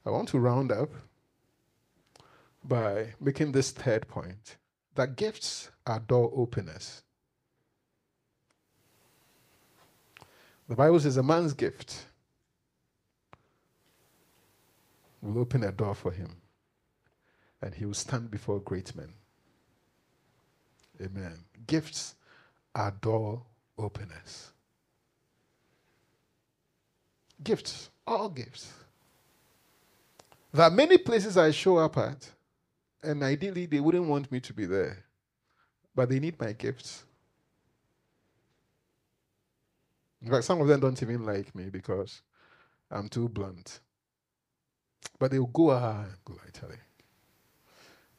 I 0.06 0.10
want 0.10 0.28
to 0.30 0.38
round 0.38 0.72
up 0.72 0.88
by 2.64 3.08
making 3.20 3.52
this 3.52 3.70
third 3.70 4.08
point 4.08 4.56
that 4.98 5.14
gifts 5.14 5.70
are 5.86 6.00
door 6.00 6.32
openers. 6.34 7.02
The 10.68 10.74
Bible 10.74 10.98
says 10.98 11.16
a 11.16 11.22
man's 11.22 11.52
gift 11.52 12.04
will 15.22 15.38
open 15.38 15.62
a 15.62 15.70
door 15.70 15.94
for 15.94 16.10
him 16.10 16.34
and 17.62 17.72
he 17.72 17.84
will 17.84 17.94
stand 17.94 18.28
before 18.28 18.58
great 18.58 18.96
men. 18.96 19.12
Amen. 21.00 21.44
Gifts 21.68 22.16
are 22.74 22.90
door 23.00 23.40
openers. 23.78 24.50
Gifts, 27.44 27.90
all 28.04 28.30
gifts. 28.30 28.72
There 30.52 30.64
are 30.64 30.70
many 30.70 30.98
places 30.98 31.36
I 31.36 31.52
show 31.52 31.76
up 31.76 31.96
at, 31.98 32.28
and 33.02 33.22
ideally 33.22 33.66
they 33.66 33.80
wouldn't 33.80 34.08
want 34.08 34.30
me 34.32 34.40
to 34.40 34.52
be 34.52 34.66
there, 34.66 35.04
but 35.94 36.08
they 36.08 36.18
need 36.18 36.40
my 36.40 36.52
gifts. 36.52 37.04
In 40.22 40.30
fact, 40.30 40.44
some 40.44 40.60
of 40.60 40.68
them 40.68 40.80
don't 40.80 41.00
even 41.02 41.24
like 41.24 41.54
me 41.54 41.70
because 41.70 42.22
I'm 42.90 43.08
too 43.08 43.28
blunt. 43.28 43.80
But 45.18 45.30
they'll 45.30 45.46
go, 45.46 45.70
ah, 45.70 46.04
go, 46.24 46.34
I 46.44 46.50
tell 46.50 46.70
you. 46.70 46.76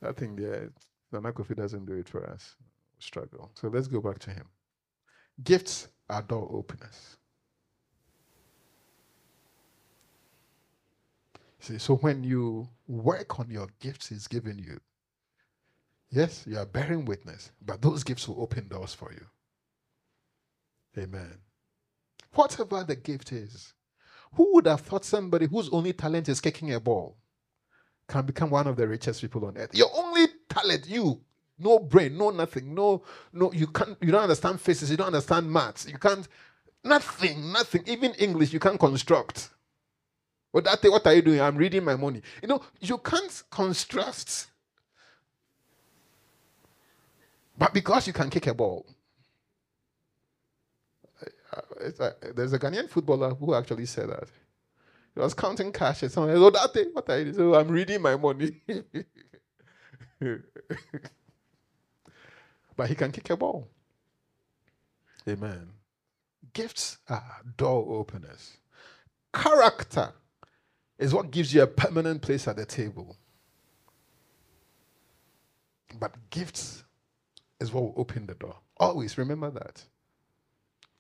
That 0.01 0.15
thing 0.17 0.35
there, 0.35 0.71
Nana 1.11 1.33
Kofi 1.33 1.55
doesn't 1.55 1.85
do 1.85 1.93
it 1.93 2.07
for 2.07 2.25
us 2.29 2.55
struggle. 2.99 3.51
So 3.55 3.69
let's 3.69 3.87
go 3.87 4.01
back 4.01 4.19
to 4.19 4.31
him. 4.31 4.47
Gifts 5.43 5.87
are 6.09 6.21
door 6.21 6.49
openers. 6.53 7.18
See, 11.59 11.77
so 11.77 11.95
when 11.97 12.23
you 12.23 12.69
work 12.87 13.39
on 13.39 13.49
your 13.49 13.67
gifts 13.79 14.09
he's 14.09 14.27
given 14.27 14.57
you, 14.57 14.79
yes, 16.09 16.45
you 16.47 16.57
are 16.57 16.65
bearing 16.65 17.05
witness, 17.05 17.51
but 17.65 17.81
those 17.81 18.03
gifts 18.03 18.27
will 18.27 18.41
open 18.41 18.67
doors 18.67 18.93
for 18.93 19.11
you. 19.11 19.25
Amen. 20.97 21.37
Whatever 22.33 22.83
the 22.83 22.95
gift 22.95 23.31
is, 23.31 23.73
who 24.33 24.53
would 24.53 24.67
have 24.67 24.81
thought 24.81 25.03
somebody 25.05 25.47
whose 25.47 25.69
only 25.69 25.93
talent 25.93 26.29
is 26.29 26.39
kicking 26.39 26.73
a 26.73 26.79
ball 26.79 27.17
can 28.07 28.25
become 28.25 28.49
one 28.49 28.67
of 28.67 28.75
the 28.75 28.87
richest 28.87 29.21
people 29.21 29.45
on 29.45 29.57
earth? 29.57 29.73
Your 29.73 29.89
only 29.95 30.27
talent, 30.47 30.87
you, 30.87 31.21
no 31.57 31.79
brain, 31.79 32.17
no 32.17 32.29
nothing, 32.29 32.73
no, 32.73 33.03
no, 33.33 33.51
you 33.51 33.67
can't, 33.67 33.97
you 34.01 34.11
don't 34.11 34.23
understand 34.23 34.61
physics, 34.61 34.89
you 34.89 34.97
don't 34.97 35.07
understand 35.07 35.51
maths, 35.51 35.87
you 35.87 35.97
can't, 35.97 36.27
nothing, 36.83 37.51
nothing, 37.51 37.83
even 37.85 38.13
English, 38.13 38.53
you 38.53 38.59
can't 38.59 38.79
construct. 38.79 39.49
But 40.51 40.63
that 40.65 40.83
what 40.83 41.05
are 41.05 41.13
you 41.13 41.21
doing? 41.21 41.41
I'm 41.41 41.55
reading 41.57 41.83
my 41.83 41.95
money. 41.95 42.21
You 42.41 42.47
know, 42.47 42.61
you 42.79 42.97
can't 42.97 43.43
construct. 43.51 44.47
But 47.57 47.73
because 47.73 48.07
you 48.07 48.13
can 48.13 48.29
kick 48.29 48.47
a 48.47 48.53
ball, 48.53 48.85
uh, 51.53 52.11
there's 52.35 52.53
a 52.53 52.59
Ghanaian 52.59 52.89
footballer 52.89 53.33
who 53.33 53.53
actually 53.53 53.85
said 53.85 54.09
that. 54.09 54.29
He 55.15 55.19
was 55.21 55.33
counting 55.33 55.71
cash 55.71 56.03
and 56.03 56.11
someone, 56.11 56.35
oh, 56.35 56.49
that 56.49 56.73
thing, 56.73 56.89
what 56.93 57.09
are 57.09 57.17
you 57.19 57.25
doing? 57.25 57.35
So 57.35 57.55
I'm 57.55 57.67
reading 57.67 58.01
my 58.01 58.15
money. 58.15 58.61
but 62.77 62.89
he 62.89 62.95
can 62.95 63.11
kick 63.11 63.29
a 63.29 63.37
ball. 63.37 63.67
Amen. 65.27 65.69
Gifts 66.53 66.97
are 67.07 67.41
door 67.57 67.99
openers. 67.99 68.57
Character 69.33 70.13
is 70.99 71.13
what 71.13 71.31
gives 71.31 71.53
you 71.53 71.63
a 71.63 71.67
permanent 71.67 72.21
place 72.21 72.47
at 72.47 72.57
the 72.57 72.65
table. 72.65 73.17
But 75.99 76.15
gifts 76.29 76.83
is 77.59 77.71
what 77.71 77.83
will 77.83 77.93
open 77.97 78.27
the 78.27 78.35
door. 78.35 78.55
Always 78.77 79.17
remember 79.17 79.49
that. 79.49 79.83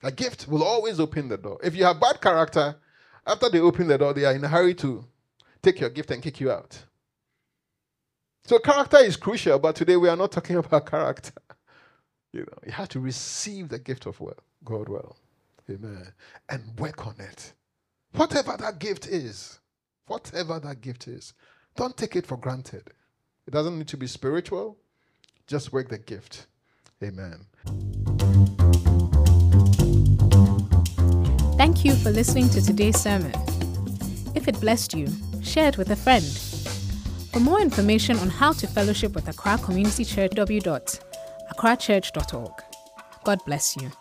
A 0.01 0.11
gift 0.11 0.47
will 0.47 0.63
always 0.63 0.99
open 0.99 1.27
the 1.27 1.37
door. 1.37 1.59
If 1.61 1.75
you 1.75 1.83
have 1.83 1.99
bad 1.99 2.21
character, 2.21 2.75
after 3.27 3.49
they 3.49 3.59
open 3.59 3.87
the 3.87 3.97
door, 3.97 4.13
they 4.13 4.25
are 4.25 4.33
in 4.33 4.43
a 4.43 4.47
hurry 4.47 4.73
to 4.75 5.05
take 5.61 5.81
your 5.81 5.89
gift 5.89 6.11
and 6.11 6.23
kick 6.23 6.39
you 6.39 6.49
out. 6.49 6.79
So 8.45 8.57
character 8.59 8.97
is 8.97 9.17
crucial, 9.17 9.59
but 9.59 9.75
today 9.75 9.97
we 9.97 10.07
are 10.07 10.15
not 10.15 10.31
talking 10.31 10.55
about 10.57 10.89
character. 10.89 11.33
You 12.31 12.41
know, 12.41 12.57
you 12.65 12.71
have 12.71 12.89
to 12.89 12.99
receive 12.99 13.69
the 13.69 13.79
gift 13.79 14.05
of 14.05 14.19
well, 14.21 14.37
God 14.63 14.87
well. 14.87 15.17
Amen. 15.69 16.13
And 16.47 16.63
work 16.79 17.05
on 17.05 17.15
it. 17.19 17.53
Whatever 18.13 18.55
that 18.57 18.79
gift 18.79 19.07
is, 19.07 19.59
whatever 20.09 20.59
that 20.59 20.81
gift 20.81 21.07
is, 21.07 21.33
don't 21.75 21.95
take 21.95 22.15
it 22.15 22.25
for 22.25 22.37
granted. 22.37 22.89
It 23.47 23.51
doesn't 23.51 23.77
need 23.77 23.87
to 23.89 23.97
be 23.97 24.07
spiritual. 24.07 24.77
Just 25.47 25.71
work 25.71 25.89
the 25.89 25.97
gift. 25.97 26.47
Amen. 27.03 27.45
Thank 31.57 31.85
you 31.85 31.95
for 31.95 32.11
listening 32.11 32.49
to 32.49 32.61
today's 32.61 32.99
sermon. 32.99 33.31
If 34.35 34.47
it 34.47 34.59
blessed 34.59 34.93
you, 34.93 35.07
share 35.41 35.69
it 35.69 35.77
with 35.77 35.89
a 35.91 35.95
friend. 35.95 36.25
For 37.31 37.39
more 37.39 37.61
information 37.61 38.17
on 38.19 38.29
how 38.29 38.51
to 38.53 38.67
fellowship 38.67 39.13
with 39.13 39.27
Accra 39.27 39.57
Community 39.59 40.03
Church, 40.03 40.31
www.accrachurch.org. 40.31 42.63
God 43.23 43.39
bless 43.45 43.77
you. 43.77 43.91